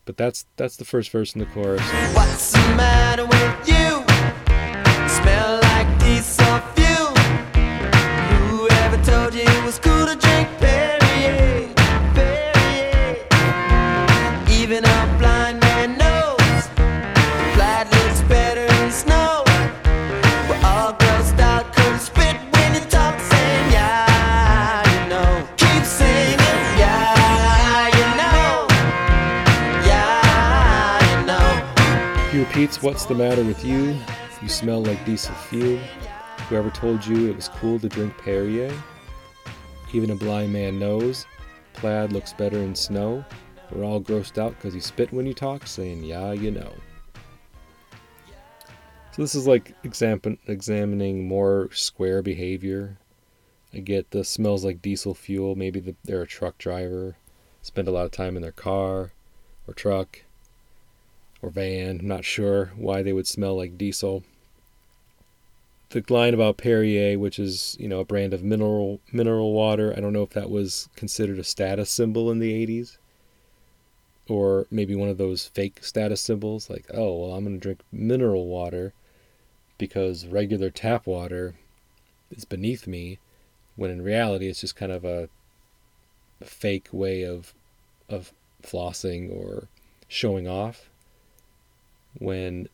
But 0.06 0.18
that's 0.18 0.46
that's 0.58 0.76
the 0.76 0.86
first 0.86 1.12
verse 1.12 1.34
in 1.34 1.40
the 1.40 1.46
chorus. 1.48 1.82
What's 2.14 2.52
the 2.52 2.60
matter 2.76 3.26
with 3.26 3.68
you? 3.68 4.03
Repeats, 32.54 32.84
What's 32.84 33.06
the 33.06 33.16
matter 33.16 33.44
with 33.44 33.66
you? 33.66 33.98
You 34.40 34.48
smell 34.48 34.84
like 34.84 35.04
diesel 35.06 35.34
fuel. 35.34 35.80
Whoever 36.48 36.70
told 36.70 37.04
you 37.04 37.28
it 37.28 37.36
was 37.36 37.50
cool 37.50 37.80
to 37.80 37.90
drink 37.90 38.16
Perrier? 38.20 38.72
Even 39.92 40.12
a 40.12 40.16
blind 40.16 40.54
man 40.54 40.78
knows. 40.78 41.26
Plaid 41.74 42.14
looks 42.14 42.32
better 42.32 42.60
in 42.60 42.76
snow. 42.76 43.26
We're 43.72 43.84
all 43.84 44.00
grossed 44.00 44.38
out 44.38 44.52
because 44.52 44.76
you 44.76 44.82
spit 44.82 45.12
when 45.12 45.26
you 45.26 45.34
talk, 45.34 45.66
saying, 45.66 46.04
Yeah, 46.04 46.32
you 46.34 46.52
know. 46.52 46.72
So 49.14 49.24
this 49.24 49.34
is 49.34 49.48
like 49.48 49.74
exam- 49.84 50.38
examining 50.46 51.28
more 51.28 51.70
square 51.72 52.22
behavior. 52.22 53.00
I 53.74 53.80
get 53.80 54.12
the 54.12 54.24
smells 54.24 54.64
like 54.64 54.80
diesel 54.80 55.16
fuel. 55.16 55.56
Maybe 55.56 55.80
the, 55.80 55.96
they're 56.04 56.22
a 56.22 56.28
truck 56.28 56.60
driver, 56.60 57.16
spend 57.64 57.88
a 57.88 57.92
lot 57.92 58.06
of 58.06 58.12
time 58.12 58.36
in 58.36 58.44
their 58.44 58.52
car 58.52 59.12
or 59.68 59.74
truck 59.74 60.22
or 61.44 61.50
van. 61.50 62.00
I'm 62.00 62.08
not 62.08 62.24
sure 62.24 62.72
why 62.78 63.04
they 63.04 63.14
would 63.14 63.28
smell 63.28 63.58
like 63.58 63.78
diesel. 63.78 64.24
The 65.90 66.04
line 66.10 66.34
about 66.34 66.58
Perrier, 66.58 67.20
which 67.20 67.38
is 67.38 67.78
you 67.80 67.88
know 67.88 68.00
a 68.00 68.06
brand 68.06 68.34
of 68.34 68.42
mineral 68.42 69.02
mineral 69.12 69.54
water, 69.54 69.94
I 69.96 70.00
don't 70.00 70.14
know 70.14 70.24
if 70.24 70.32
that 70.32 70.50
was 70.50 70.90
considered 70.96 71.38
a 71.38 71.44
status 71.44 71.92
symbol 71.92 72.32
in 72.32 72.40
the 72.40 72.66
80s, 72.66 72.98
or 74.28 74.66
maybe 74.72 74.96
one 74.96 75.10
of 75.10 75.20
those 75.20 75.46
fake 75.46 75.84
status 75.84 76.22
symbols, 76.22 76.70
like 76.70 76.86
oh 76.94 77.20
well 77.20 77.36
I'm 77.36 77.44
gonna 77.44 77.58
drink 77.58 77.82
mineral 77.92 78.48
water 78.48 78.94
because 79.78 80.26
regular 80.26 80.70
tap 80.70 81.06
water 81.06 81.56
is 82.32 82.46
beneath 82.46 82.88
me, 82.88 83.20
when 83.76 83.92
in 83.92 84.02
reality 84.02 84.48
it's 84.48 84.62
just 84.62 84.76
kind 84.76 84.92
of 84.92 85.04
a, 85.06 85.30
fake 86.42 86.90
way 86.92 87.24
of 87.24 87.54
of 88.10 88.34
flossing 88.62 89.32
or 89.32 89.70
showing 90.10 90.46
off 90.46 90.90
when 92.20 92.68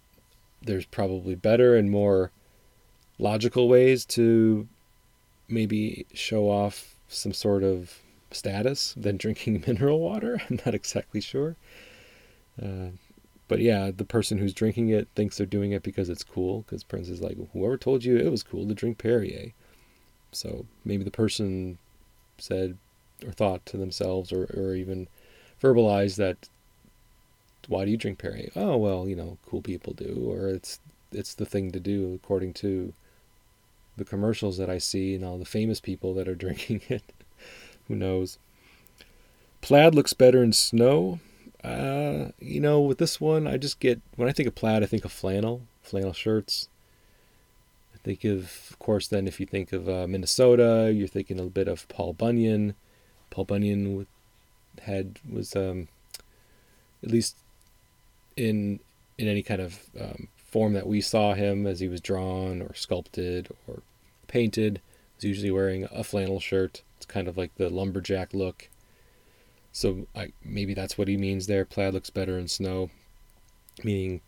there's 0.62 0.86
probably 0.86 1.36
better 1.36 1.75
and 1.75 1.89
more 1.89 2.31
logical 3.17 3.67
ways 3.67 4.05
to 4.05 4.67
maybe 5.48 6.05
show 6.13 6.50
off 6.50 6.96
some 7.08 7.34
sort 7.34 7.63
of 7.63 8.00
status 8.31 8.93
than 8.98 9.17
drinking 9.17 9.63
mineral 9.65 10.00
water. 10.00 10.41
I'm 10.50 10.60
not 10.65 10.75
exactly 10.75 11.22
sure. 11.22 11.55
Uh, 12.62 12.89
but 13.48 13.60
yeah, 13.60 13.89
the 13.96 14.05
person 14.05 14.38
who's 14.38 14.53
drinking 14.53 14.89
it 14.89 15.08
thinks 15.15 15.38
they're 15.38 15.48
doing 15.48 15.72
it 15.72 15.81
because 15.81 16.10
it's 16.10 16.24
cool. 16.24 16.62
Because 16.62 16.84
Prince 16.84 17.10
is 17.10 17.22
like, 17.22 17.38
whoever 17.53 17.77
told 17.77 18.03
you 18.03 18.17
it 18.17 18.29
was 18.29 18.43
cool 18.43 18.67
to 18.67 18.75
drink 18.75 18.98
Perrier? 19.00 19.53
So 20.31 20.65
maybe 20.86 21.03
the 21.03 21.12
person 21.12 21.79
said 22.38 22.77
or 23.25 23.31
thought 23.31 23.65
to 23.65 23.77
themselves 23.77 24.31
or, 24.31 24.43
or 24.55 24.75
even 24.75 25.08
verbalized 25.62 26.17
that 26.17 26.48
why 27.69 27.85
do 27.85 27.91
you 27.91 27.97
drink 27.97 28.17
Perrier? 28.17 28.51
Oh 28.55 28.75
well, 28.75 29.07
you 29.07 29.15
know, 29.15 29.38
cool 29.47 29.61
people 29.61 29.93
do, 29.93 30.25
or 30.27 30.49
it's 30.49 30.79
it's 31.11 31.35
the 31.35 31.45
thing 31.45 31.71
to 31.71 31.79
do 31.79 32.13
according 32.15 32.53
to 32.53 32.93
the 33.95 34.05
commercials 34.05 34.57
that 34.57 34.69
I 34.69 34.79
see 34.79 35.15
and 35.15 35.23
all 35.23 35.38
the 35.38 35.45
famous 35.45 35.79
people 35.79 36.13
that 36.15 36.27
are 36.27 36.35
drinking 36.43 36.81
it. 36.89 37.03
Who 37.88 37.95
knows? 37.95 38.39
Plaid 39.61 39.93
looks 39.93 40.13
better 40.13 40.43
in 40.43 40.51
snow. 40.53 41.19
Uh, 41.63 42.29
you 42.39 42.59
know, 42.59 42.79
with 42.79 42.97
this 42.97 43.21
one, 43.21 43.45
I 43.45 43.57
just 43.57 43.79
get 43.79 44.01
when 44.15 44.27
I 44.27 44.31
think 44.31 44.47
of 44.47 44.55
plaid, 44.55 44.81
I 44.81 44.88
think 44.88 45.05
of 45.05 45.11
flannel, 45.11 45.61
flannel 45.83 46.13
shirts. 46.13 46.69
I 47.93 47.97
think 47.97 48.23
of, 48.23 48.67
of 48.71 48.79
course, 48.79 49.07
then 49.07 49.27
if 49.27 49.39
you 49.39 49.45
think 49.45 49.73
of 49.73 49.88
uh, 49.88 50.07
Minnesota, 50.07 50.91
you're 50.93 51.07
thinking 51.07 51.35
a 51.35 51.41
little 51.41 51.51
bit 51.51 51.67
of 51.67 51.88
Paul 51.89 52.13
Bunyan. 52.13 52.73
Paul 53.29 53.45
Bunyan 53.45 54.07
had 54.83 55.19
was 55.29 55.55
um, 55.55 55.89
at 57.03 57.11
least 57.11 57.35
in 58.39 58.79
in 59.17 59.27
any 59.27 59.43
kind 59.43 59.62
of 59.62 59.79
um, 60.00 60.27
form 60.38 60.74
that 60.74 60.88
we 60.88 61.01
saw 61.01 61.34
him 61.34 61.67
as 61.67 61.79
he 61.79 61.88
was 61.88 62.01
drawn 62.01 62.62
or 62.62 62.74
sculpted 62.74 63.50
or 63.67 63.81
painted 64.27 64.81
He's 65.19 65.27
usually 65.27 65.51
wearing 65.51 65.86
a 65.91 66.03
flannel 66.03 66.39
shirt. 66.39 66.81
It's 66.96 67.05
kind 67.05 67.27
of 67.27 67.38
like 67.38 67.55
the 67.55 67.69
lumberjack 67.69 68.34
look. 68.34 68.69
So 69.74 70.08
I, 70.15 70.31
maybe 70.43 70.74
that's 70.74 70.98
what 70.98 71.10
he 71.10 71.17
means 71.17 71.48
there. 71.48 71.65
Plaid 71.65 71.93
looks 71.93 72.10
better 72.10 72.39
in 72.39 72.48
snow, 72.48 72.89
meaning 73.84 74.22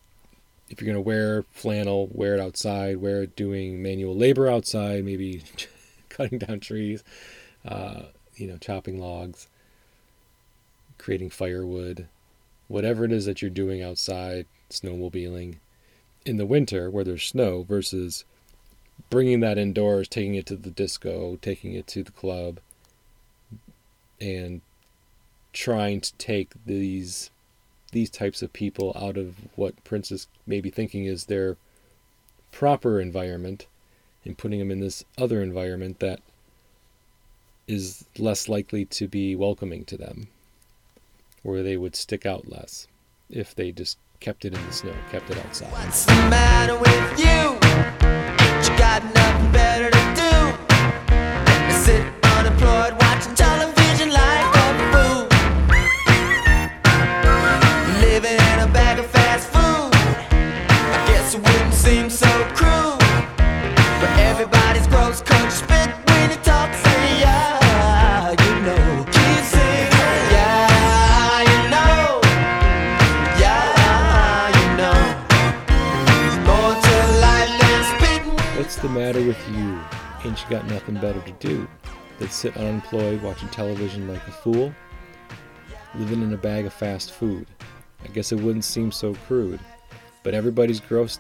if 0.70 0.82
you're 0.82 0.94
going 0.94 1.02
to 1.02 1.08
wear 1.08 1.46
flannel, 1.52 2.10
wear 2.12 2.36
it 2.36 2.42
outside, 2.42 2.98
wear 2.98 3.24
it 3.24 3.38
doing 3.38 3.82
manual 3.82 4.16
labor 4.16 4.50
outside, 4.50 5.06
maybe 5.06 5.44
cutting 6.10 6.40
down 6.40 6.60
trees, 6.60 7.06
uh, 7.66 8.04
you 8.36 8.48
know, 8.48 8.58
chopping 8.58 9.00
logs, 9.00 9.48
creating 10.98 11.30
firewood, 11.30 12.08
whatever 12.72 13.06
it 13.06 13.12
is 13.12 13.26
that 13.26 13.42
you're 13.42 13.52
doing 13.52 13.82
outside, 13.82 14.46
snowmobiling 14.70 15.58
in 16.26 16.38
the 16.38 16.46
winter 16.46 16.90
where 16.90 17.04
there's 17.04 17.24
snow 17.24 17.64
versus 17.64 18.26
bringing 19.10 19.40
that 19.42 19.58
indoors, 19.58 20.08
taking 20.08 20.36
it 20.36 20.46
to 20.46 20.56
the 20.56 20.70
disco, 20.70 21.38
taking 21.42 21.74
it 21.74 21.88
to 21.88 22.04
the 22.04 22.12
club, 22.12 22.60
and 24.20 24.62
trying 25.54 26.00
to 26.00 26.14
take 26.14 26.54
these 26.66 27.30
these 27.92 28.10
types 28.10 28.42
of 28.42 28.54
people 28.54 28.96
out 28.98 29.18
of 29.18 29.36
what 29.58 29.84
Prince 29.84 30.12
is 30.12 30.28
maybe 30.48 30.70
thinking 30.70 31.04
is 31.04 31.26
their 31.26 31.58
proper 32.54 33.02
environment 33.02 33.68
and 34.24 34.38
putting 34.38 34.60
them 34.60 34.72
in 34.72 34.80
this 34.80 35.04
other 35.18 35.42
environment 35.42 36.00
that 36.00 36.22
is 37.68 38.06
less 38.18 38.48
likely 38.48 38.86
to 38.86 39.10
be 39.10 39.36
welcoming 39.36 39.84
to 39.86 39.98
them, 39.98 40.28
where 41.42 41.64
they 41.64 41.78
would 41.78 41.96
stick 41.96 42.26
out 42.26 42.50
less 42.50 42.88
if 43.30 43.56
they 43.56 43.72
just 43.72 43.98
kept 44.20 44.46
it 44.46 44.54
in 44.54 44.66
the 44.66 44.74
snow, 44.74 44.94
kept 45.12 45.30
it 45.30 45.38
outside. 45.46 45.72
What's 78.72 78.84
the 78.84 78.88
matter 78.88 79.22
with 79.22 79.50
you? 79.50 79.82
Ain't 80.24 80.42
you 80.42 80.50
got 80.50 80.66
nothing 80.68 80.96
better 80.96 81.20
to 81.20 81.32
do 81.46 81.68
than 82.20 82.30
sit 82.30 82.56
unemployed 82.56 83.22
watching 83.22 83.50
television 83.50 84.08
like 84.08 84.26
a 84.26 84.32
fool? 84.32 84.74
Living 85.96 86.22
in 86.22 86.32
a 86.32 86.38
bag 86.38 86.66
of 86.66 86.72
fast 86.72 87.12
food. 87.12 87.48
I 88.02 88.08
guess 88.08 88.32
it 88.32 88.40
wouldn't 88.40 88.64
seem 88.64 88.94
so 88.94 89.14
crude, 89.28 89.60
but 90.24 90.34
everybody's 90.34 90.80
grossed 90.80 91.20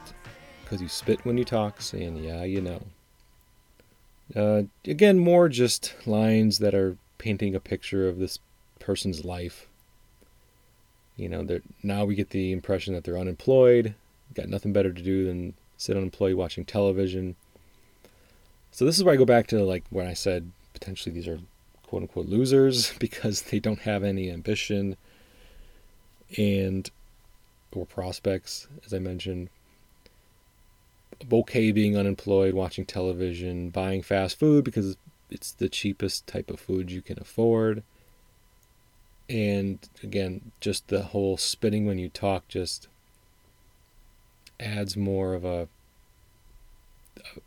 because 0.63 0.81
you 0.81 0.88
spit 0.88 1.25
when 1.25 1.38
you 1.38 1.43
talk, 1.43 1.81
saying, 1.81 2.15
yeah, 2.24 2.46
you 2.46 2.62
know. 2.62 2.81
Uh, 4.34 4.63
again, 4.89 5.20
more 5.20 5.50
just 5.50 5.93
lines 6.08 6.60
that 6.60 6.74
are 6.74 6.96
painting 7.17 7.53
a 7.53 7.60
picture 7.60 8.08
of 8.08 8.17
this 8.17 8.39
person's 8.79 9.25
life. 9.25 9.67
You 11.17 11.27
know, 11.27 11.43
they're, 11.43 11.63
now 11.84 12.05
we 12.05 12.15
get 12.15 12.29
the 12.29 12.53
impression 12.53 12.93
that 12.93 13.03
they're 13.03 13.17
unemployed, 13.17 13.93
got 14.36 14.48
nothing 14.48 14.72
better 14.72 14.93
to 14.93 15.01
do 15.01 15.25
than 15.25 15.53
sit 15.81 15.98
unemployed 15.98 16.36
watching 16.36 16.63
television. 16.63 17.36
So 18.71 18.85
this 18.85 18.97
is 18.97 19.03
where 19.03 19.13
I 19.13 19.17
go 19.17 19.25
back 19.25 19.47
to 19.47 19.63
like 19.63 19.83
when 19.89 20.07
I 20.07 20.13
said 20.13 20.51
potentially 20.73 21.13
these 21.13 21.27
are 21.27 21.39
quote 21.83 22.03
unquote 22.03 22.27
losers 22.27 22.93
because 22.99 23.43
they 23.43 23.59
don't 23.59 23.79
have 23.79 24.03
any 24.03 24.31
ambition 24.31 24.95
and 26.37 26.89
or 27.73 27.85
prospects, 27.85 28.67
as 28.85 28.93
I 28.93 28.99
mentioned. 28.99 29.49
Okay 31.31 31.71
being 31.71 31.95
unemployed, 31.97 32.53
watching 32.53 32.85
television, 32.85 33.69
buying 33.69 34.01
fast 34.01 34.39
food 34.39 34.65
because 34.65 34.97
it's 35.29 35.51
the 35.51 35.69
cheapest 35.69 36.27
type 36.27 36.49
of 36.49 36.59
food 36.59 36.91
you 36.91 37.01
can 37.01 37.19
afford. 37.19 37.83
And 39.29 39.77
again, 40.03 40.51
just 40.59 40.87
the 40.87 41.03
whole 41.03 41.37
spitting 41.37 41.85
when 41.85 41.99
you 41.99 42.09
talk 42.09 42.47
just 42.47 42.87
adds 44.59 44.97
more 44.97 45.33
of 45.33 45.45
a 45.45 45.67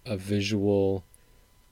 a 0.06 0.16
visual 0.16 1.04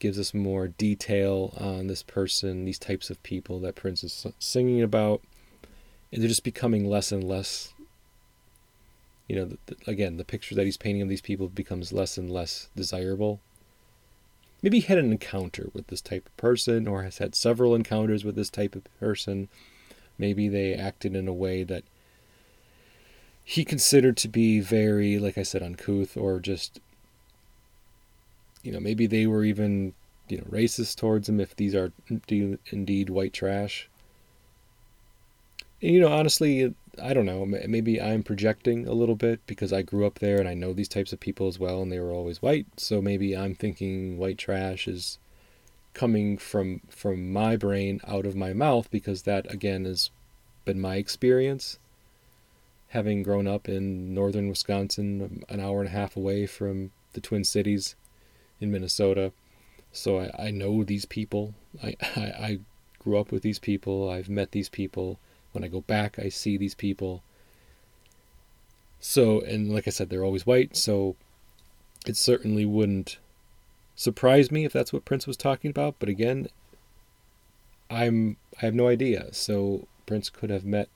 gives 0.03 0.19
us 0.19 0.35
more 0.35 0.67
detail 0.67 1.55
on 1.57 1.87
this 1.87 2.03
person, 2.03 2.65
these 2.65 2.79
types 2.79 3.09
of 3.09 3.23
people 3.23 3.61
that 3.61 3.77
Prince 3.77 4.03
is 4.03 4.27
singing 4.41 4.83
about. 4.83 5.23
And 6.11 6.21
they're 6.21 6.29
just 6.29 6.43
becoming 6.43 6.85
less 6.85 7.13
and 7.13 7.23
less. 7.23 7.73
You 9.29 9.37
know, 9.37 9.45
the, 9.45 9.59
the, 9.67 9.77
again, 9.87 10.17
the 10.17 10.25
picture 10.25 10.57
that 10.57 10.65
he's 10.65 10.77
painting 10.77 11.03
of 11.03 11.09
these 11.09 11.21
people 11.21 11.49
becomes 11.49 11.93
less 11.93 12.19
and 12.19 12.29
less 12.29 12.69
desirable. 12.75 13.39
Maybe 14.61 14.81
he 14.81 14.89
had 14.89 14.99
an 14.99 15.13
encounter 15.13 15.71
with 15.73 15.87
this 15.87 16.01
type 16.01 16.27
of 16.27 16.37
person 16.37 16.89
or 16.89 17.05
has 17.05 17.19
had 17.19 17.37
several 17.37 17.73
encounters 17.73 18.25
with 18.25 18.35
this 18.35 18.51
type 18.51 18.75
of 18.75 18.83
person. 18.99 19.49
Maybe 20.19 20.49
they 20.49 20.75
acted 20.75 21.15
in 21.15 21.29
a 21.29 21.33
way 21.33 21.63
that 21.63 21.85
he 23.45 23.65
considered 23.65 24.17
to 24.17 24.29
be 24.29 24.59
very, 24.59 25.21
like 25.21 25.39
I 25.39 25.45
said, 25.45 25.63
uncouth 25.63 26.17
or 26.17 26.41
just 26.41 26.81
you 28.63 28.73
know, 28.73 28.81
maybe 28.81 29.07
they 29.07 29.27
were 29.27 29.45
even, 29.45 29.95
you 30.29 30.39
know, 30.39 30.45
racist 30.45 30.97
towards 30.97 31.27
them 31.27 31.41
if 31.41 31.57
these 31.57 31.75
are 31.75 31.93
indeed 32.71 33.11
white 33.11 33.33
trash. 33.33 33.89
And, 35.81 35.93
you 35.93 36.01
know, 36.01 36.13
honestly, 36.13 36.75
I 37.03 37.15
don't 37.15 37.27
know. 37.27 37.45
Maybe 37.47 38.01
I'm 38.01 38.23
projecting 38.23 38.87
a 38.87 38.93
little 38.93 39.17
bit 39.17 39.41
because 39.47 39.73
I 39.73 39.83
grew 39.83 40.07
up 40.07 40.19
there 40.19 40.39
and 40.39 40.49
I 40.49 40.55
know 40.55 40.73
these 40.73 40.89
types 40.89 41.13
of 41.13 41.21
people 41.21 41.49
as 41.49 41.59
well, 41.59 41.83
and 41.83 41.91
they 41.91 41.99
were 42.01 42.13
always 42.13 42.43
white. 42.43 42.67
So 42.77 43.01
maybe 43.01 43.37
I'm 43.37 43.55
thinking 43.55 44.19
white 44.19 44.39
trash 44.39 44.87
is 44.87 45.19
coming 45.95 46.39
from 46.39 46.81
from 46.89 47.33
my 47.33 47.57
brain 47.57 48.01
out 48.07 48.25
of 48.25 48.35
my 48.35 48.53
mouth 48.53 48.91
because 48.91 49.23
that 49.23 49.51
again 49.53 49.85
has 49.85 50.11
been 50.65 50.81
my 50.81 50.97
experience 50.97 51.79
having 52.89 53.23
grown 53.23 53.47
up 53.47 53.69
in 53.69 54.15
northern 54.15 54.49
Wisconsin 54.49 55.23
um, 55.23 55.43
an 55.49 55.61
hour 55.61 55.81
and 55.81 55.89
a 55.89 55.93
half 55.93 56.17
away 56.17 56.47
from 56.47 56.91
the 57.15 57.21
Twin 57.21 57.43
Cities 57.43 57.95
in 58.63 58.71
Minnesota. 58.71 59.33
So 59.93 60.19
I, 60.19 60.47
I 60.47 60.51
know 60.51 60.85
these 60.85 61.05
people. 61.05 61.55
I, 61.83 61.97
I, 62.17 62.21
I 62.21 62.59
grew 62.99 63.19
up 63.19 63.33
with 63.33 63.43
these 63.43 63.59
people. 63.59 64.11
I've 64.11 64.29
met 64.29 64.53
these 64.53 64.69
people. 64.69 65.19
When 65.53 65.65
I 65.65 65.69
go 65.69 65.83
back, 65.83 66.19
I 66.19 66.29
see 66.29 66.57
these 66.57 66.75
people. 66.75 67.23
So, 69.01 69.41
and 69.41 69.73
like 69.73 69.87
I 69.87 69.91
said, 69.91 70.09
they're 70.09 70.25
always 70.25 70.47
white. 70.47 70.77
So 70.77 71.17
it 72.07 72.17
certainly 72.17 72.65
wouldn't 72.65 73.19
surprise 73.97 74.51
me 74.51 74.65
if 74.65 74.73
that's 74.73 74.93
what 74.93 75.05
Prince 75.05 75.27
was 75.27 75.37
talking 75.37 75.71
about. 75.71 75.97
But 75.99 76.09
again, 76.09 76.49
I'm 77.91 78.37
I 78.61 78.67
have 78.67 78.75
no 78.75 78.89
idea. 78.89 79.33
So 79.33 79.87
Prince 80.07 80.31
could 80.31 80.51
have 80.51 80.65
met 80.65 80.89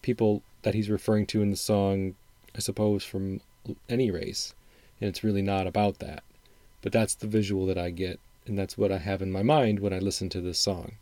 people 0.00 0.42
that 0.62 0.74
he's 0.74 0.90
referring 0.90 1.26
to 1.26 1.42
in 1.42 1.50
the 1.50 1.56
song, 1.56 2.14
I 2.56 2.60
suppose, 2.60 3.04
from 3.04 3.40
any 3.88 4.10
race, 4.10 4.54
and 5.00 5.08
it's 5.08 5.24
really 5.24 5.42
not 5.42 5.66
about 5.66 5.98
that. 5.98 6.22
But 6.82 6.92
that's 6.92 7.14
the 7.14 7.26
visual 7.26 7.66
that 7.66 7.78
I 7.78 7.90
get, 7.90 8.20
and 8.46 8.58
that's 8.58 8.76
what 8.76 8.92
I 8.92 8.98
have 8.98 9.22
in 9.22 9.32
my 9.32 9.42
mind 9.42 9.80
when 9.80 9.92
I 9.92 9.98
listen 9.98 10.28
to 10.30 10.40
this 10.40 10.58
song. 10.58 10.92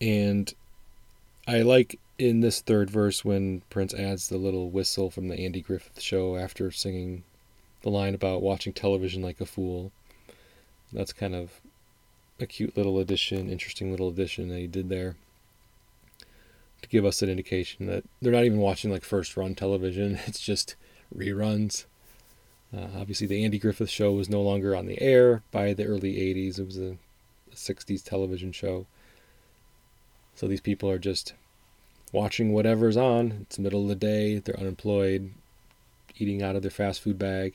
And 0.00 0.52
I 1.46 1.62
like 1.62 1.98
in 2.18 2.40
this 2.40 2.60
third 2.60 2.88
verse 2.88 3.24
when 3.24 3.62
Prince 3.70 3.92
adds 3.94 4.28
the 4.28 4.38
little 4.38 4.70
whistle 4.70 5.10
from 5.10 5.28
the 5.28 5.38
Andy 5.38 5.60
Griffith 5.60 6.00
show 6.00 6.36
after 6.36 6.70
singing 6.70 7.24
the 7.82 7.90
line 7.90 8.14
about 8.14 8.42
watching 8.42 8.72
television 8.72 9.22
like 9.22 9.40
a 9.40 9.46
fool. 9.46 9.90
That's 10.92 11.12
kind 11.12 11.34
of 11.34 11.60
a 12.38 12.46
cute 12.46 12.76
little 12.76 12.98
addition, 12.98 13.50
interesting 13.50 13.90
little 13.90 14.08
addition 14.08 14.48
that 14.48 14.58
he 14.58 14.66
did 14.66 14.88
there 14.88 15.16
to 16.82 16.88
give 16.88 17.04
us 17.04 17.22
an 17.22 17.30
indication 17.30 17.86
that 17.86 18.04
they're 18.20 18.32
not 18.32 18.44
even 18.44 18.58
watching 18.58 18.90
like 18.90 19.04
first 19.04 19.36
run 19.36 19.54
television, 19.54 20.18
it's 20.26 20.40
just 20.40 20.74
reruns. 21.16 21.86
Uh, 22.74 22.86
obviously, 22.98 23.26
the 23.26 23.44
Andy 23.44 23.58
Griffith 23.58 23.90
Show 23.90 24.12
was 24.12 24.30
no 24.30 24.40
longer 24.40 24.74
on 24.74 24.86
the 24.86 25.00
air 25.00 25.42
by 25.50 25.74
the 25.74 25.84
early 25.84 26.14
80s. 26.14 26.58
It 26.58 26.66
was 26.66 26.78
a, 26.78 26.96
a 27.52 27.54
60s 27.54 28.02
television 28.02 28.52
show. 28.52 28.86
So 30.34 30.46
these 30.46 30.60
people 30.62 30.90
are 30.90 30.98
just 30.98 31.34
watching 32.12 32.52
whatever's 32.52 32.96
on. 32.96 33.38
It's 33.42 33.56
the 33.56 33.62
middle 33.62 33.82
of 33.82 33.88
the 33.88 33.94
day, 33.94 34.38
they're 34.38 34.58
unemployed, 34.58 35.32
eating 36.16 36.42
out 36.42 36.56
of 36.56 36.62
their 36.62 36.70
fast 36.70 37.02
food 37.02 37.18
bag, 37.18 37.54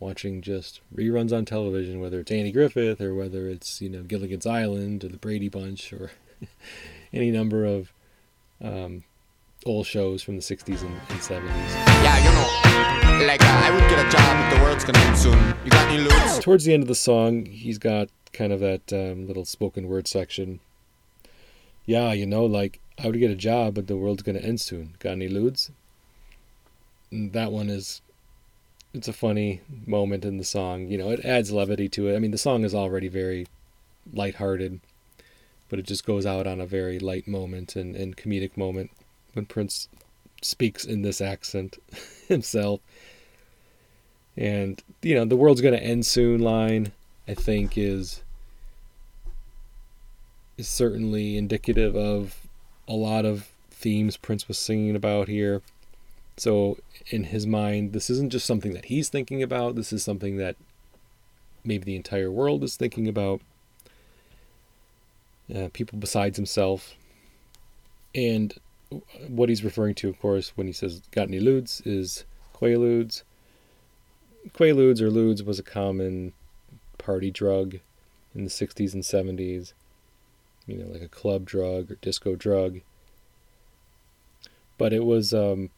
watching 0.00 0.42
just 0.42 0.80
reruns 0.94 1.34
on 1.34 1.44
television, 1.44 2.00
whether 2.00 2.20
it's 2.20 2.30
Andy 2.30 2.52
Griffith 2.52 3.00
or 3.00 3.14
whether 3.14 3.48
it's, 3.48 3.80
you 3.80 3.88
know, 3.88 4.02
Gilligan's 4.02 4.46
Island 4.46 5.04
or 5.04 5.08
the 5.08 5.16
Brady 5.16 5.48
Bunch 5.48 5.92
or 5.92 6.10
any 7.12 7.30
number 7.30 7.64
of 7.64 7.92
um, 8.62 9.04
old 9.64 9.86
shows 9.86 10.22
from 10.22 10.36
the 10.36 10.42
60s 10.42 10.82
and, 10.82 11.00
and 11.08 11.20
70s. 11.20 11.44
Yeah, 12.04 12.18
you 12.18 12.30
know, 12.30 12.65
like 13.24 13.42
uh, 13.42 13.46
I 13.46 13.70
would 13.70 13.88
get 13.88 14.06
a 14.06 14.10
job, 14.10 14.50
but 14.50 14.56
the 14.56 14.62
world's 14.62 14.84
gonna 14.84 14.98
end 14.98 15.16
soon. 15.16 15.54
You 15.64 15.70
got 15.70 15.90
any? 15.90 16.40
Towards 16.42 16.64
the 16.64 16.74
end 16.74 16.82
of 16.82 16.88
the 16.88 16.94
song, 16.94 17.46
he's 17.46 17.78
got 17.78 18.08
kind 18.32 18.52
of 18.52 18.60
that 18.60 18.92
um, 18.92 19.26
little 19.26 19.44
spoken 19.44 19.88
word 19.88 20.06
section. 20.06 20.60
Yeah, 21.86 22.12
you 22.12 22.26
know, 22.26 22.44
like 22.44 22.80
I 23.02 23.06
would 23.06 23.18
get 23.18 23.30
a 23.30 23.36
job, 23.36 23.74
but 23.74 23.86
the 23.86 23.96
world's 23.96 24.22
gonna 24.22 24.40
end 24.40 24.60
soon. 24.60 24.96
Got 24.98 25.12
any 25.12 25.28
ludes? 25.28 25.70
And 27.10 27.32
that 27.32 27.52
one 27.52 27.70
is, 27.70 28.02
it's 28.92 29.08
a 29.08 29.12
funny 29.12 29.62
moment 29.86 30.24
in 30.24 30.36
the 30.36 30.44
song. 30.44 30.88
You 30.88 30.98
know, 30.98 31.10
it 31.10 31.24
adds 31.24 31.52
levity 31.52 31.88
to 31.90 32.08
it. 32.08 32.16
I 32.16 32.18
mean, 32.18 32.32
the 32.32 32.38
song 32.38 32.64
is 32.64 32.74
already 32.74 33.08
very 33.08 33.46
lighthearted, 34.12 34.80
but 35.68 35.78
it 35.78 35.86
just 35.86 36.04
goes 36.04 36.26
out 36.26 36.46
on 36.46 36.60
a 36.60 36.66
very 36.66 36.98
light 36.98 37.26
moment 37.26 37.76
and, 37.76 37.96
and 37.96 38.16
comedic 38.16 38.56
moment 38.56 38.90
when 39.32 39.46
Prince 39.46 39.88
speaks 40.46 40.84
in 40.84 41.02
this 41.02 41.20
accent 41.20 41.78
himself. 42.28 42.80
And, 44.36 44.82
you 45.02 45.14
know, 45.14 45.24
the 45.24 45.36
world's 45.36 45.60
going 45.60 45.74
to 45.74 45.82
end 45.82 46.04
soon 46.04 46.40
line, 46.40 46.92
I 47.26 47.34
think, 47.34 47.78
is 47.78 48.22
is 50.56 50.68
certainly 50.68 51.36
indicative 51.36 51.94
of 51.94 52.46
a 52.88 52.94
lot 52.94 53.26
of 53.26 53.50
themes 53.70 54.16
Prince 54.16 54.48
was 54.48 54.58
singing 54.58 54.96
about 54.96 55.28
here. 55.28 55.60
So, 56.38 56.78
in 57.08 57.24
his 57.24 57.46
mind, 57.46 57.92
this 57.92 58.10
isn't 58.10 58.32
just 58.32 58.46
something 58.46 58.72
that 58.72 58.86
he's 58.86 59.08
thinking 59.08 59.42
about, 59.42 59.74
this 59.74 59.92
is 59.92 60.02
something 60.02 60.36
that 60.38 60.56
maybe 61.64 61.84
the 61.84 61.96
entire 61.96 62.30
world 62.30 62.62
is 62.62 62.76
thinking 62.76 63.08
about. 63.08 63.40
Uh, 65.54 65.68
people 65.72 65.98
besides 65.98 66.36
himself. 66.36 66.94
And 68.14 68.54
what 69.28 69.48
he's 69.48 69.64
referring 69.64 69.94
to, 69.96 70.08
of 70.08 70.18
course, 70.20 70.52
when 70.56 70.66
he 70.66 70.72
says 70.72 71.02
got 71.10 71.28
any 71.28 71.40
ludes 71.40 71.82
is 71.86 72.24
quaaludes. 72.54 73.22
Quaaludes 74.50 75.00
or 75.00 75.10
ludes 75.10 75.44
was 75.44 75.58
a 75.58 75.64
common 75.64 76.32
party 76.98 77.30
drug 77.30 77.76
in 78.34 78.44
the 78.44 78.50
60s 78.50 78.94
and 78.94 79.02
70s. 79.02 79.72
You 80.66 80.78
know, 80.78 80.86
like 80.86 81.02
a 81.02 81.08
club 81.08 81.44
drug 81.44 81.90
or 81.90 81.96
disco 81.96 82.34
drug. 82.34 82.80
But 84.78 84.92
it 84.92 85.04
was 85.04 85.32
um, 85.32 85.70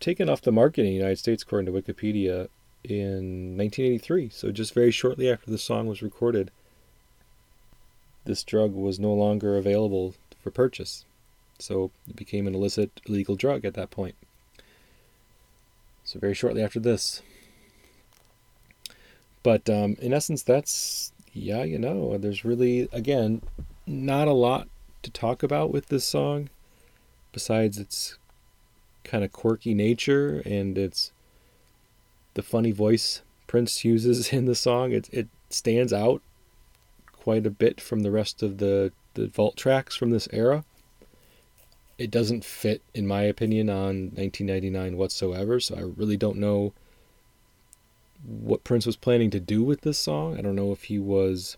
taken 0.00 0.28
off 0.28 0.42
the 0.42 0.52
market 0.52 0.82
in 0.82 0.86
the 0.86 0.92
United 0.92 1.18
States, 1.18 1.42
according 1.42 1.72
to 1.72 1.72
Wikipedia, 1.72 2.48
in 2.84 3.56
1983. 3.56 4.30
So 4.30 4.50
just 4.52 4.74
very 4.74 4.90
shortly 4.90 5.30
after 5.30 5.50
the 5.50 5.58
song 5.58 5.86
was 5.86 6.02
recorded, 6.02 6.50
this 8.24 8.42
drug 8.42 8.74
was 8.74 8.98
no 8.98 9.12
longer 9.12 9.56
available 9.56 10.14
for 10.40 10.50
purchase. 10.50 11.04
So 11.58 11.90
it 12.08 12.16
became 12.16 12.46
an 12.46 12.54
illicit, 12.54 13.00
illegal 13.06 13.36
drug 13.36 13.64
at 13.64 13.74
that 13.74 13.90
point. 13.90 14.14
So 16.04 16.18
very 16.18 16.34
shortly 16.34 16.62
after 16.62 16.80
this. 16.80 17.22
But 19.42 19.68
um, 19.68 19.96
in 20.00 20.12
essence, 20.12 20.42
that's, 20.42 21.12
yeah, 21.32 21.64
you 21.64 21.78
know, 21.78 22.16
there's 22.18 22.44
really, 22.44 22.88
again, 22.92 23.42
not 23.86 24.28
a 24.28 24.32
lot 24.32 24.68
to 25.02 25.10
talk 25.10 25.42
about 25.42 25.72
with 25.72 25.86
this 25.86 26.04
song 26.04 26.48
besides 27.32 27.78
its 27.78 28.18
kind 29.04 29.24
of 29.24 29.32
quirky 29.32 29.74
nature 29.74 30.42
and 30.44 30.76
its 30.76 31.12
the 32.34 32.42
funny 32.42 32.72
voice 32.72 33.22
Prince 33.46 33.84
uses 33.84 34.28
in 34.32 34.44
the 34.44 34.54
song. 34.54 34.92
It, 34.92 35.08
it 35.12 35.28
stands 35.50 35.92
out 35.92 36.22
quite 37.12 37.46
a 37.46 37.50
bit 37.50 37.80
from 37.80 38.00
the 38.00 38.10
rest 38.10 38.42
of 38.42 38.58
the, 38.58 38.92
the 39.14 39.26
vault 39.26 39.56
tracks 39.56 39.96
from 39.96 40.10
this 40.10 40.28
era 40.32 40.64
it 41.98 42.12
doesn't 42.12 42.44
fit, 42.44 42.80
in 42.94 43.06
my 43.06 43.22
opinion, 43.22 43.68
on 43.68 44.12
1999 44.14 44.96
whatsoever. 44.96 45.58
So 45.58 45.76
I 45.76 45.80
really 45.80 46.16
don't 46.16 46.38
know 46.38 46.72
what 48.24 48.64
Prince 48.64 48.86
was 48.86 48.96
planning 48.96 49.30
to 49.30 49.40
do 49.40 49.62
with 49.62 49.80
this 49.82 49.98
song. 49.98 50.38
I 50.38 50.42
don't 50.42 50.56
know 50.56 50.72
if 50.72 50.84
he 50.84 50.98
was 50.98 51.56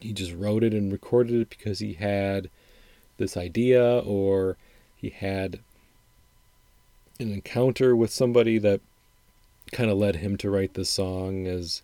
he 0.00 0.12
just 0.12 0.34
wrote 0.34 0.62
it 0.62 0.74
and 0.74 0.92
recorded 0.92 1.34
it 1.34 1.50
because 1.50 1.78
he 1.78 1.94
had 1.94 2.50
this 3.16 3.36
idea 3.36 4.00
or 4.00 4.58
he 4.94 5.08
had 5.08 5.60
an 7.18 7.32
encounter 7.32 7.96
with 7.96 8.10
somebody 8.10 8.58
that 8.58 8.80
kind 9.72 9.90
of 9.90 9.96
led 9.96 10.16
him 10.16 10.36
to 10.36 10.50
write 10.50 10.74
this 10.74 10.90
song 10.90 11.46
as 11.46 11.82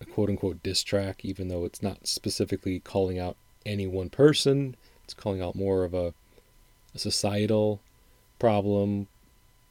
a 0.00 0.06
quote 0.06 0.30
unquote 0.30 0.62
diss 0.62 0.82
track, 0.82 1.24
even 1.24 1.48
though 1.48 1.64
it's 1.64 1.82
not 1.82 2.06
specifically 2.06 2.80
calling 2.80 3.18
out 3.18 3.36
any 3.66 3.86
one 3.86 4.08
person 4.08 4.74
It's 5.04 5.14
calling 5.14 5.42
out 5.42 5.54
more 5.54 5.84
of 5.84 5.94
a, 5.94 6.14
a 6.94 6.98
societal 6.98 7.80
problem, 8.38 9.08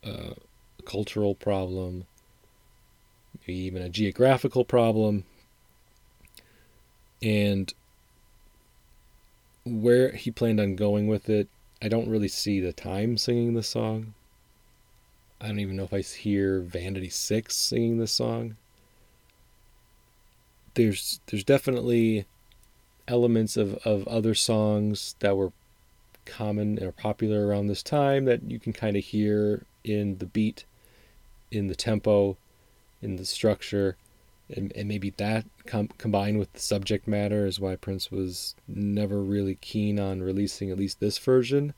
uh, 0.05 0.33
a 0.79 0.83
cultural 0.83 1.35
problem, 1.35 2.05
maybe 3.39 3.59
even 3.59 3.81
a 3.81 3.89
geographical 3.89 4.65
problem. 4.65 5.25
And 7.21 7.73
where 9.65 10.11
he 10.11 10.31
planned 10.31 10.59
on 10.59 10.75
going 10.75 11.07
with 11.07 11.29
it, 11.29 11.47
I 11.81 11.87
don't 11.87 12.09
really 12.09 12.27
see 12.27 12.59
the 12.59 12.73
Time 12.73 13.17
singing 13.17 13.53
the 13.53 13.63
song. 13.63 14.13
I 15.39 15.47
don't 15.47 15.59
even 15.59 15.75
know 15.75 15.83
if 15.83 15.93
I 15.93 16.01
hear 16.01 16.61
Vanity 16.61 17.09
Six 17.09 17.55
singing 17.55 17.97
this 17.97 18.11
song. 18.11 18.57
There's 20.75 21.19
there's 21.25 21.43
definitely 21.43 22.25
elements 23.11 23.57
of, 23.57 23.75
of 23.85 24.07
other 24.07 24.33
songs 24.33 25.15
that 25.19 25.35
were 25.35 25.51
common 26.25 26.81
or 26.81 26.91
popular 26.91 27.45
around 27.45 27.67
this 27.67 27.83
time 27.83 28.25
that 28.25 28.43
you 28.43 28.57
can 28.57 28.71
kind 28.71 28.95
of 28.95 29.03
hear 29.03 29.65
in 29.83 30.17
the 30.19 30.25
beat, 30.25 30.63
in 31.51 31.67
the 31.67 31.75
tempo, 31.75 32.37
in 33.01 33.17
the 33.17 33.25
structure, 33.25 33.97
and, 34.49 34.71
and 34.75 34.87
maybe 34.87 35.09
that 35.11 35.45
com- 35.65 35.89
combined 35.97 36.39
with 36.39 36.51
the 36.53 36.59
subject 36.59 37.07
matter 37.07 37.45
is 37.45 37.59
why 37.59 37.75
Prince 37.75 38.11
was 38.11 38.55
never 38.67 39.21
really 39.21 39.55
keen 39.55 39.99
on 39.99 40.21
releasing 40.21 40.69
at 40.69 40.77
least 40.77 40.99
this 40.99 41.17
version. 41.17 41.73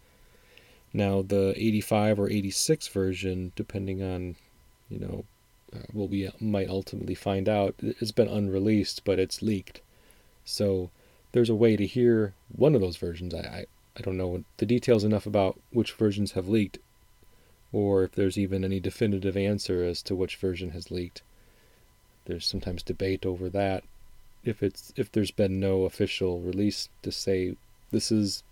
Now 0.93 1.23
the 1.23 1.53
85 1.55 2.19
or 2.19 2.29
86 2.29 2.87
version, 2.89 3.51
depending 3.55 4.03
on, 4.03 4.35
you 4.89 4.99
know, 4.99 5.25
uh, 5.75 5.79
what 5.91 6.09
we 6.09 6.29
might 6.39 6.69
ultimately 6.69 7.15
find 7.15 7.49
out, 7.49 7.75
it's 7.79 8.11
been 8.11 8.27
unreleased, 8.27 9.03
but 9.03 9.17
it's 9.17 9.41
leaked. 9.41 9.81
So 10.45 10.91
there's 11.33 11.49
a 11.49 11.55
way 11.55 11.75
to 11.75 11.85
hear 11.85 12.33
one 12.55 12.73
of 12.75 12.81
those 12.81 12.97
versions. 12.97 13.33
I, 13.33 13.39
I, 13.39 13.65
I 13.97 14.01
don't 14.01 14.17
know 14.17 14.43
the 14.57 14.65
details 14.65 15.03
enough 15.03 15.25
about 15.25 15.59
which 15.71 15.91
versions 15.91 16.31
have 16.31 16.47
leaked, 16.47 16.77
or 17.73 18.03
if 18.03 18.13
there's 18.13 18.37
even 18.37 18.63
any 18.63 18.79
definitive 18.79 19.35
answer 19.35 19.83
as 19.83 20.01
to 20.03 20.15
which 20.15 20.37
version 20.37 20.69
has 20.69 20.91
leaked. 20.91 21.21
There's 22.25 22.45
sometimes 22.45 22.83
debate 22.83 23.25
over 23.25 23.49
that. 23.49 23.83
If 24.45 24.63
it's 24.63 24.93
if 24.95 25.11
there's 25.11 25.31
been 25.31 25.59
no 25.59 25.83
official 25.83 26.39
release 26.39 26.89
to 27.01 27.11
say 27.11 27.55
this 27.91 28.11
is 28.11 28.43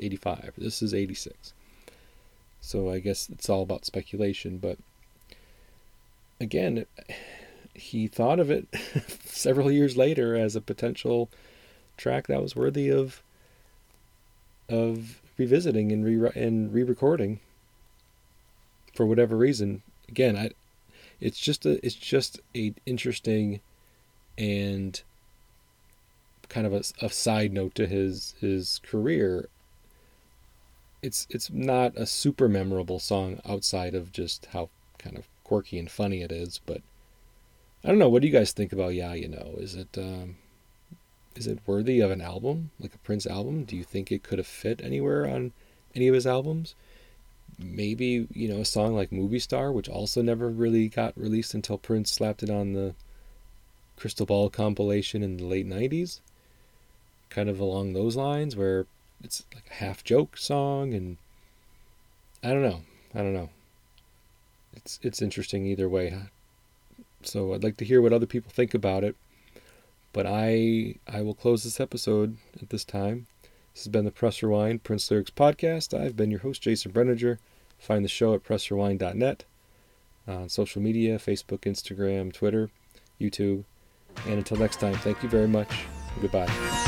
85, 0.00 0.54
this 0.58 0.82
is 0.82 0.92
86. 0.92 1.54
So 2.60 2.90
I 2.90 2.98
guess 2.98 3.28
it's 3.30 3.48
all 3.48 3.62
about 3.62 3.84
speculation. 3.84 4.58
But 4.58 4.78
again, 6.40 6.84
he 7.74 8.08
thought 8.08 8.40
of 8.40 8.50
it 8.50 8.66
several 9.24 9.70
years 9.70 9.96
later 9.96 10.34
as 10.34 10.56
a 10.56 10.60
potential 10.60 11.30
track 11.98 12.26
that 12.26 12.42
was 12.42 12.56
worthy 12.56 12.88
of 12.88 13.22
of 14.68 15.20
revisiting 15.36 15.92
and 15.92 16.04
re 16.04 16.30
and 16.34 16.72
re-recording 16.72 17.40
for 18.94 19.06
whatever 19.06 19.36
reason. 19.36 19.82
Again, 20.08 20.36
I 20.36 20.50
it's 21.20 21.38
just 21.38 21.66
a 21.66 21.84
it's 21.84 21.94
just 21.94 22.40
a 22.56 22.74
interesting 22.86 23.60
and 24.38 25.02
kind 26.48 26.66
of 26.66 26.72
a, 26.72 26.82
a 27.04 27.10
side 27.10 27.52
note 27.52 27.74
to 27.74 27.86
his 27.86 28.34
his 28.40 28.80
career 28.82 29.48
it's 31.02 31.26
it's 31.30 31.50
not 31.50 31.96
a 31.96 32.06
super 32.06 32.48
memorable 32.48 32.98
song 32.98 33.40
outside 33.48 33.94
of 33.94 34.12
just 34.12 34.46
how 34.46 34.68
kind 34.98 35.16
of 35.16 35.28
quirky 35.44 35.78
and 35.78 35.90
funny 35.90 36.22
it 36.22 36.32
is. 36.32 36.60
But 36.64 36.82
I 37.84 37.88
don't 37.88 37.98
know. 37.98 38.08
What 38.08 38.22
do 38.22 38.28
you 38.28 38.32
guys 38.32 38.52
think 38.52 38.72
about 38.72 38.94
Yeah, 38.94 39.14
you 39.14 39.28
know? 39.28 39.54
Is 39.58 39.74
it 39.74 39.96
um, 39.96 40.36
is 41.38 41.46
it 41.46 41.60
worthy 41.66 42.00
of 42.00 42.10
an 42.10 42.20
album 42.20 42.70
like 42.80 42.94
a 42.94 42.98
Prince 42.98 43.26
album? 43.26 43.64
Do 43.64 43.76
you 43.76 43.84
think 43.84 44.10
it 44.10 44.22
could 44.22 44.38
have 44.38 44.46
fit 44.46 44.80
anywhere 44.82 45.26
on 45.26 45.52
any 45.94 46.08
of 46.08 46.14
his 46.14 46.26
albums? 46.26 46.74
Maybe 47.58 48.26
you 48.32 48.48
know 48.48 48.60
a 48.60 48.64
song 48.64 48.94
like 48.94 49.12
Movie 49.12 49.38
Star, 49.38 49.72
which 49.72 49.88
also 49.88 50.20
never 50.20 50.48
really 50.48 50.88
got 50.88 51.16
released 51.16 51.54
until 51.54 51.78
Prince 51.78 52.10
slapped 52.10 52.42
it 52.42 52.50
on 52.50 52.72
the 52.72 52.94
Crystal 53.96 54.26
Ball 54.26 54.50
compilation 54.50 55.22
in 55.22 55.36
the 55.36 55.44
late 55.44 55.66
'90s. 55.66 56.20
Kind 57.30 57.48
of 57.48 57.60
along 57.60 57.92
those 57.92 58.16
lines, 58.16 58.56
where 58.56 58.86
it's 59.22 59.44
like 59.54 59.64
a 59.70 59.74
half 59.74 60.04
joke 60.04 60.36
song 60.36 60.92
and 60.94 61.16
I 62.42 62.48
don't 62.48 62.62
know. 62.62 62.82
I 63.14 63.18
don't 63.18 63.34
know. 63.34 63.50
It's 64.74 64.98
it's 65.02 65.22
interesting 65.22 65.66
either 65.66 65.88
way. 65.88 66.16
So 67.22 67.54
I'd 67.54 67.64
like 67.64 67.76
to 67.78 67.84
hear 67.84 68.00
what 68.00 68.12
other 68.12 68.26
people 68.26 68.50
think 68.52 68.74
about 68.74 69.04
it. 69.04 69.16
But 70.12 70.26
I 70.26 70.96
I 71.06 71.22
will 71.22 71.34
close 71.34 71.64
this 71.64 71.80
episode 71.80 72.38
at 72.60 72.70
this 72.70 72.84
time. 72.84 73.26
This 73.74 73.84
has 73.84 73.92
been 73.92 74.04
the 74.04 74.10
Press 74.10 74.42
Rewind 74.42 74.82
Prince 74.82 75.10
Lyrics 75.10 75.30
podcast. 75.30 75.98
I've 75.98 76.16
been 76.16 76.30
your 76.30 76.40
host 76.40 76.62
Jason 76.62 76.92
Brenninger. 76.92 77.38
Find 77.78 78.04
the 78.04 78.08
show 78.08 78.34
at 78.34 78.42
pressrewind.net 78.42 79.44
uh, 80.26 80.32
on 80.32 80.48
social 80.48 80.82
media, 80.82 81.18
Facebook, 81.18 81.60
Instagram, 81.60 82.32
Twitter, 82.32 82.70
YouTube. 83.20 83.64
And 84.26 84.38
until 84.38 84.56
next 84.56 84.80
time, 84.80 84.94
thank 84.94 85.22
you 85.22 85.28
very 85.28 85.48
much. 85.48 85.70
Goodbye. 86.20 86.87